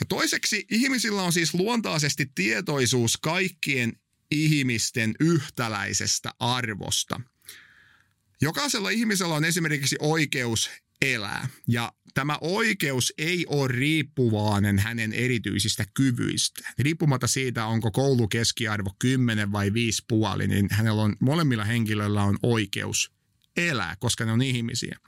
Ja 0.00 0.06
toiseksi 0.08 0.66
ihmisillä 0.70 1.22
on 1.22 1.32
siis 1.32 1.54
luontaisesti 1.54 2.30
tietoisuus 2.34 3.16
kaikkien 3.16 3.92
ihmisten 4.30 5.14
yhtäläisestä 5.20 6.34
arvosta. 6.38 7.20
Jokaisella 8.40 8.90
ihmisellä 8.90 9.34
on 9.34 9.44
esimerkiksi 9.44 9.96
oikeus 10.00 10.70
elää. 11.02 11.48
Ja 11.68 11.92
tämä 12.14 12.38
oikeus 12.40 13.12
ei 13.18 13.46
ole 13.48 13.68
riippuvainen 13.68 14.78
hänen 14.78 15.12
erityisistä 15.12 15.84
kyvyistä. 15.94 16.74
Riippumatta 16.78 17.26
siitä, 17.26 17.66
onko 17.66 17.90
koulukeskiarvo 17.90 18.90
10 18.98 19.52
vai 19.52 19.72
5 19.72 20.04
puoli, 20.08 20.48
niin 20.48 20.68
hänellä 20.70 21.02
on, 21.02 21.16
molemmilla 21.20 21.64
henkilöillä 21.64 22.22
on 22.22 22.38
oikeus 22.42 23.12
elää, 23.56 23.96
koska 23.98 24.24
ne 24.24 24.32
on 24.32 24.42
ihmisiä. 24.42 24.98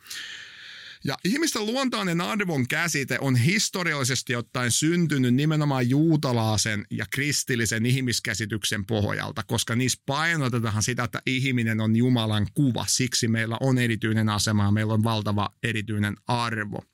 Ja 1.04 1.16
ihmisten 1.24 1.66
luontainen 1.66 2.20
arvon 2.20 2.68
käsite 2.68 3.18
on 3.20 3.36
historiallisesti 3.36 4.36
ottaen 4.36 4.70
syntynyt 4.70 5.34
nimenomaan 5.34 5.90
juutalaisen 5.90 6.86
ja 6.90 7.06
kristillisen 7.10 7.86
ihmiskäsityksen 7.86 8.86
pohjalta, 8.86 9.42
koska 9.46 9.76
niissä 9.76 10.02
painotetaan 10.06 10.82
sitä, 10.82 11.04
että 11.04 11.22
ihminen 11.26 11.80
on 11.80 11.96
Jumalan 11.96 12.46
kuva. 12.54 12.84
Siksi 12.88 13.28
meillä 13.28 13.56
on 13.60 13.78
erityinen 13.78 14.28
asema 14.28 14.64
ja 14.64 14.70
meillä 14.70 14.94
on 14.94 15.04
valtava 15.04 15.48
erityinen 15.62 16.16
arvo. 16.26 16.84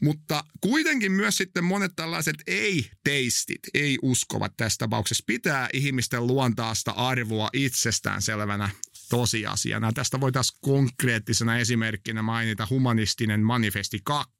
Mutta 0.00 0.44
kuitenkin 0.60 1.12
myös 1.12 1.36
sitten 1.36 1.64
monet 1.64 1.92
tällaiset 1.96 2.36
ei-teistit, 2.46 3.60
ei-uskovat 3.74 4.56
tässä 4.56 4.78
tapauksessa, 4.78 5.24
pitää 5.26 5.68
ihmisten 5.72 6.26
luontaasta 6.26 6.90
arvoa 6.90 7.50
itsestään 7.52 8.22
selvänä 8.22 8.70
tosiasiana. 9.10 9.92
Tästä 9.92 10.20
voitaisiin 10.20 10.58
konkreettisena 10.60 11.58
esimerkkinä 11.58 12.22
mainita 12.22 12.66
humanistinen 12.70 13.40
manifesti 13.40 14.00
2, 14.04 14.32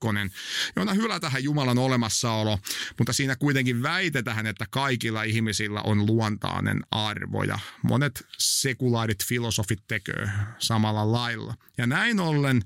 jona 0.76 0.94
hylätähän 0.94 1.44
Jumalan 1.44 1.78
olemassaolo, 1.78 2.58
mutta 2.98 3.12
siinä 3.12 3.36
kuitenkin 3.36 3.82
väitetään, 3.82 4.46
että 4.46 4.66
kaikilla 4.70 5.22
ihmisillä 5.22 5.80
on 5.82 6.06
luontainen 6.06 6.80
arvo 6.90 7.42
ja 7.42 7.58
monet 7.82 8.26
sekulaarit 8.38 9.24
filosofit 9.24 9.80
tekee 9.88 10.30
samalla 10.58 11.12
lailla. 11.12 11.54
Ja 11.78 11.86
näin 11.86 12.20
ollen 12.20 12.62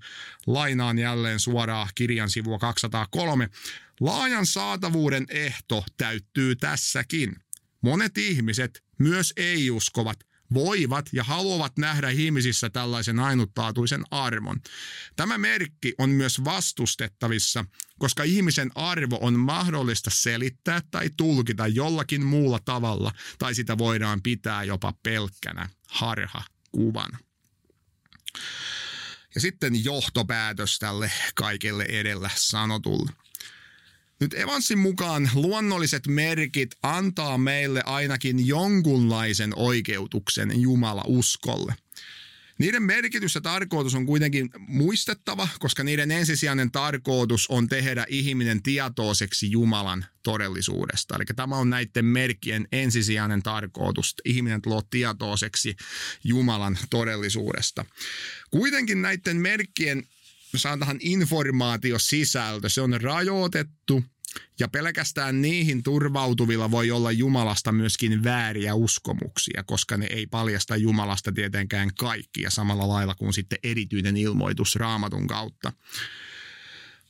lainaan 0.47 0.99
jälleen 0.99 1.41
suoraan 1.41 1.89
kirjan 1.95 2.31
sivua 2.31 2.59
203. 2.59 3.51
Laajan 4.01 4.47
saatavuuden 4.47 5.27
ehto 5.29 5.85
täyttyy 5.97 6.57
tässäkin. 6.57 7.37
Monet 7.81 8.19
ihmiset, 8.19 8.85
myös 8.99 9.33
ei-uskovat, 9.37 10.19
voivat 10.55 11.07
ja 11.13 11.25
haluavat 11.25 11.77
nähdä 11.79 12.11
ihmisissä 12.11 12.71
tällaisen 12.71 13.19
ainutlaatuisen 13.19 14.05
arvon. 14.11 14.61
Tämä 15.17 15.39
merkki 15.39 15.95
on 15.99 16.11
myös 16.11 16.45
vastustettavissa, 16.45 17.65
koska 17.99 18.23
ihmisen 18.23 18.71
arvo 18.75 19.19
on 19.21 19.39
mahdollista 19.39 20.11
selittää 20.11 20.81
tai 20.91 21.11
tulkita 21.17 21.67
jollakin 21.67 22.27
muulla 22.27 22.59
tavalla, 22.65 23.13
tai 23.39 23.55
sitä 23.55 23.79
voidaan 23.79 24.23
pitää 24.23 24.65
jopa 24.65 24.93
pelkkänä 25.03 25.69
harhakuvana. 25.89 27.19
Ja 29.35 29.41
sitten 29.41 29.85
johtopäätös 29.85 30.79
tälle 30.79 31.13
kaikelle 31.35 31.85
edellä 31.85 32.31
sanotulle. 32.35 33.24
Nyt 34.25 34.35
Evansin 34.35 34.79
mukaan 34.79 35.31
luonnolliset 35.35 36.07
merkit 36.07 36.71
antaa 36.83 37.39
meille 37.39 37.83
ainakin 37.87 38.47
jonkunlaisen 38.47 39.53
oikeutuksen 39.57 40.61
Jumala 40.61 41.05
uskolle. 41.07 41.75
Niiden 42.59 42.83
merkitys 42.83 43.35
ja 43.35 43.41
tarkoitus 43.41 43.95
on 43.95 44.07
kuitenkin 44.07 44.51
muistettava, 44.59 45.49
koska 45.59 45.85
niiden 45.85 46.11
ensisijainen 46.11 46.71
tarkoitus 46.71 47.47
on 47.47 47.69
tehdä 47.69 48.07
ihminen 48.09 48.63
tietoiseksi 48.63 49.51
Jumalan 49.51 50.05
todellisuudesta. 50.23 51.17
Eli 51.17 51.25
tämä 51.37 51.57
on 51.57 51.71
näiden 51.71 52.05
merkkien 52.05 52.69
ensisijainen 52.73 53.43
tarkoitus, 53.43 54.15
ihminen 54.25 54.63
tulee 54.63 54.83
tietoiseksi 54.91 55.77
Jumalan 56.25 56.79
todellisuudesta. 56.91 57.85
Kuitenkin 58.51 59.03
näiden 59.03 59.37
merkkien 59.37 60.07
sanotaan 60.57 60.97
informaatiosisältö, 61.01 62.69
se 62.69 62.81
on 62.81 63.01
rajoitettu 63.01 64.05
ja 64.61 64.69
pelkästään 64.69 65.43
niihin 65.43 65.83
turvautuvilla 65.83 66.71
voi 66.71 66.91
olla 66.91 67.13
Jumalasta 67.13 67.73
myöskin 67.73 68.25
vääriä 68.25 68.75
uskomuksia, 68.75 69.63
koska 69.67 69.97
ne 69.97 70.07
ei 70.11 70.27
paljasta 70.27 70.77
Jumalasta 70.77 71.33
tietenkään 71.33 71.91
kaikkia 71.99 72.51
samalla 72.51 72.89
lailla 72.89 73.15
kuin 73.15 73.33
sitten 73.33 73.59
erityinen 73.63 74.17
ilmoitus 74.17 74.77
raamatun 74.77 75.27
kautta. 75.27 75.73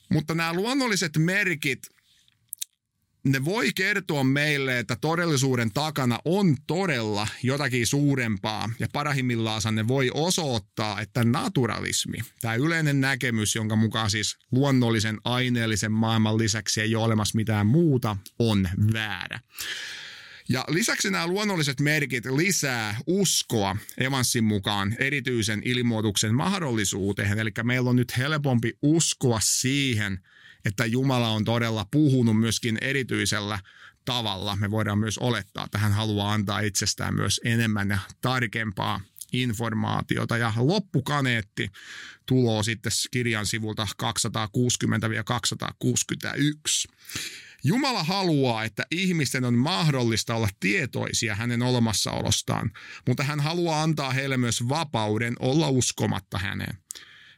Mutta 0.09 0.35
nämä 0.35 0.53
luonnolliset 0.53 1.17
merkit 1.17 1.94
ne 3.25 3.45
voi 3.45 3.73
kertoa 3.75 4.23
meille, 4.23 4.79
että 4.79 4.95
todellisuuden 4.95 5.71
takana 5.73 6.19
on 6.25 6.55
todella 6.67 7.27
jotakin 7.43 7.87
suurempaa 7.87 8.69
ja 8.79 8.87
parahimmillaan 8.93 9.61
ne 9.71 9.87
voi 9.87 10.11
osoittaa, 10.13 11.01
että 11.01 11.23
naturalismi, 11.23 12.17
tämä 12.41 12.55
yleinen 12.55 13.01
näkemys, 13.01 13.55
jonka 13.55 13.75
mukaan 13.75 14.11
siis 14.11 14.37
luonnollisen 14.51 15.17
aineellisen 15.23 15.91
maailman 15.91 16.37
lisäksi 16.37 16.81
ei 16.81 16.95
ole 16.95 17.05
olemassa 17.05 17.35
mitään 17.35 17.67
muuta, 17.67 18.17
on 18.39 18.69
väärä. 18.93 19.39
Ja 20.49 20.65
lisäksi 20.67 21.11
nämä 21.11 21.27
luonnolliset 21.27 21.79
merkit 21.79 22.25
lisää 22.25 22.97
uskoa 23.07 23.77
Evansin 23.97 24.43
mukaan 24.43 24.95
erityisen 24.99 25.61
ilmoituksen 25.65 26.35
mahdollisuuteen. 26.35 27.39
Eli 27.39 27.51
meillä 27.63 27.89
on 27.89 27.95
nyt 27.95 28.17
helpompi 28.17 28.73
uskoa 28.81 29.39
siihen, 29.43 30.19
että 30.65 30.85
Jumala 30.85 31.29
on 31.29 31.45
todella 31.45 31.85
puhunut 31.91 32.39
myöskin 32.39 32.77
erityisellä 32.81 33.59
tavalla. 34.05 34.55
Me 34.55 34.71
voidaan 34.71 34.99
myös 34.99 35.17
olettaa, 35.17 35.65
että 35.65 35.77
hän 35.77 35.91
haluaa 35.91 36.33
antaa 36.33 36.59
itsestään 36.59 37.15
myös 37.15 37.41
enemmän 37.43 37.89
ja 37.89 37.99
tarkempaa 38.21 39.01
informaatiota. 39.33 40.37
Ja 40.37 40.53
loppukaneetti 40.57 41.69
tulo 42.25 42.63
sitten 42.63 42.91
kirjan 43.11 43.45
sivulta 43.45 43.87
260-261. 44.03 44.07
Jumala 47.63 48.03
haluaa, 48.03 48.63
että 48.63 48.83
ihmisten 48.91 49.45
on 49.45 49.53
mahdollista 49.53 50.35
olla 50.35 50.49
tietoisia 50.59 51.35
hänen 51.35 51.61
olemassaolostaan, 51.61 52.71
mutta 53.07 53.23
hän 53.23 53.39
haluaa 53.39 53.83
antaa 53.83 54.11
heille 54.11 54.37
myös 54.37 54.69
vapauden 54.69 55.35
olla 55.39 55.69
uskomatta 55.69 56.37
häneen. 56.37 56.77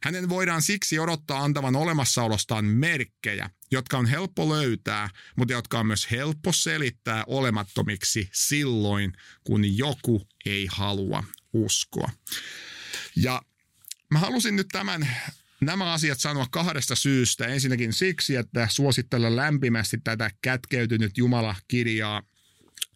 Hänen 0.03 0.29
voidaan 0.29 0.61
siksi 0.61 0.99
odottaa 0.99 1.43
antavan 1.43 1.75
olemassaolostaan 1.75 2.65
merkkejä, 2.65 3.49
jotka 3.71 3.97
on 3.97 4.05
helppo 4.05 4.49
löytää, 4.49 5.09
mutta 5.35 5.53
jotka 5.53 5.79
on 5.79 5.87
myös 5.87 6.11
helppo 6.11 6.53
selittää 6.53 7.23
olemattomiksi 7.27 8.29
silloin, 8.33 9.13
kun 9.43 9.77
joku 9.77 10.27
ei 10.45 10.67
halua 10.71 11.23
uskoa. 11.53 12.09
Ja 13.15 13.41
mä 14.11 14.19
halusin 14.19 14.55
nyt 14.55 14.67
tämän 14.71 15.07
Nämä 15.61 15.93
asiat 15.93 16.19
sanoa 16.19 16.47
kahdesta 16.51 16.95
syystä. 16.95 17.47
Ensinnäkin 17.47 17.93
siksi, 17.93 18.35
että 18.35 18.67
suosittelen 18.71 19.35
lämpimästi 19.35 19.97
tätä 20.03 20.31
kätkeytynyt 20.41 21.17
Jumala-kirjaa 21.17 22.23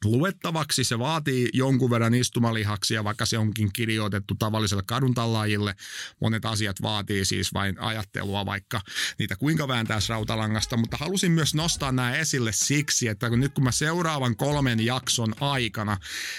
luettavaksi. 0.06 0.84
Se 0.84 1.00
vaatii 1.00 1.50
jonkun 1.54 1.90
verran 1.90 2.14
istumalihaksia, 2.14 3.04
vaikka 3.04 3.26
se 3.26 3.38
onkin 3.38 3.74
kirjoitettu 3.74 4.36
tavalliselle 4.36 4.84
kaduntallaajille. 4.88 5.76
Monet 6.22 6.46
asiat 6.46 6.82
vaatii 6.82 7.26
siis 7.26 7.54
vain 7.54 7.80
ajattelua, 7.80 8.46
vaikka 8.46 8.82
niitä 9.20 9.36
kuinka 9.36 9.68
vääntäisi 9.68 10.10
rautalangasta. 10.10 10.78
Mutta 10.78 10.98
halusin 10.98 11.32
myös 11.32 11.56
nostaa 11.56 11.92
nämä 11.92 12.16
esille 12.16 12.52
siksi, 12.52 13.08
että 13.08 13.30
kun 13.30 13.40
nyt 13.40 13.54
kun 13.54 13.64
mä 13.64 13.72
seuraavan 13.72 14.36
kolmen 14.36 14.86
jakson 14.86 15.34
aikana 15.40 15.98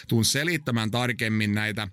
tuun 0.08 0.24
selittämään 0.24 0.90
tarkemmin 0.90 1.54
näitä 1.54 1.88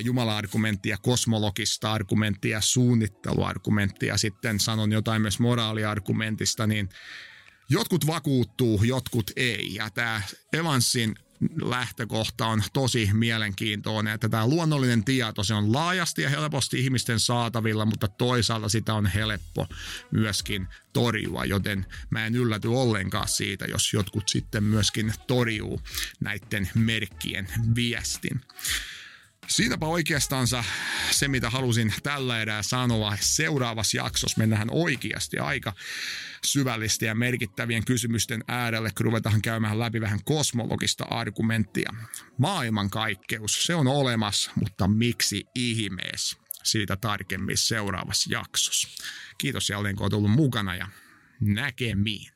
Jumala-argumenttia, 0.00 0.96
kosmologista 1.02 1.92
argumenttia, 1.92 2.60
suunnitteluargumenttia, 2.60 4.16
sitten 4.16 4.60
sanon 4.60 4.92
jotain 4.92 5.22
myös 5.22 5.38
moraaliargumentista, 5.40 6.66
niin 6.66 6.88
jotkut 7.68 8.06
vakuuttuu, 8.06 8.84
jotkut 8.84 9.30
ei. 9.36 9.74
Ja 9.74 9.90
tämä 9.90 10.22
Evansin 10.52 11.14
lähtökohta 11.62 12.46
on 12.46 12.62
tosi 12.72 13.10
mielenkiintoinen, 13.12 14.14
että 14.14 14.28
tämä 14.28 14.46
luonnollinen 14.46 15.04
tieto, 15.04 15.44
se 15.44 15.54
on 15.54 15.72
laajasti 15.72 16.22
ja 16.22 16.30
helposti 16.30 16.80
ihmisten 16.80 17.20
saatavilla, 17.20 17.84
mutta 17.84 18.08
toisaalta 18.08 18.68
sitä 18.68 18.94
on 18.94 19.06
helppo 19.06 19.66
myöskin 20.10 20.68
torjua, 20.92 21.44
joten 21.44 21.86
mä 22.10 22.26
en 22.26 22.34
ylläty 22.34 22.68
ollenkaan 22.68 23.28
siitä, 23.28 23.64
jos 23.64 23.92
jotkut 23.92 24.28
sitten 24.28 24.64
myöskin 24.64 25.12
torjuu 25.26 25.80
näiden 26.20 26.70
merkkien 26.74 27.48
viestin. 27.74 28.40
Siinäpä 29.48 29.86
oikeastaan 29.86 30.46
se, 31.10 31.28
mitä 31.28 31.50
halusin 31.50 31.94
tällä 32.02 32.40
erää 32.42 32.62
sanoa. 32.62 33.16
Seuraavassa 33.20 33.96
jaksossa 33.96 34.38
mennään 34.38 34.68
oikeasti 34.70 35.38
aika 35.38 35.72
syvällistä 36.44 37.04
ja 37.04 37.14
merkittävien 37.14 37.84
kysymysten 37.84 38.44
äärelle, 38.48 38.90
kun 38.96 39.04
ruvetaan 39.04 39.42
käymään 39.42 39.78
läpi 39.78 40.00
vähän 40.00 40.24
kosmologista 40.24 41.04
argumenttia. 41.04 41.94
Maailmankaikkeus, 42.38 43.66
se 43.66 43.74
on 43.74 43.86
olemassa, 43.86 44.50
mutta 44.54 44.88
miksi 44.88 45.44
ihmeessä? 45.54 46.36
Siitä 46.62 46.96
tarkemmin 46.96 47.58
seuraavassa 47.58 48.30
jaksossa. 48.32 48.88
Kiitos 49.38 49.70
jälleen, 49.70 49.96
kun 49.96 50.04
olet 50.04 50.12
ollut 50.12 50.30
mukana 50.30 50.74
ja 50.74 50.88
näkemiin. 51.40 52.35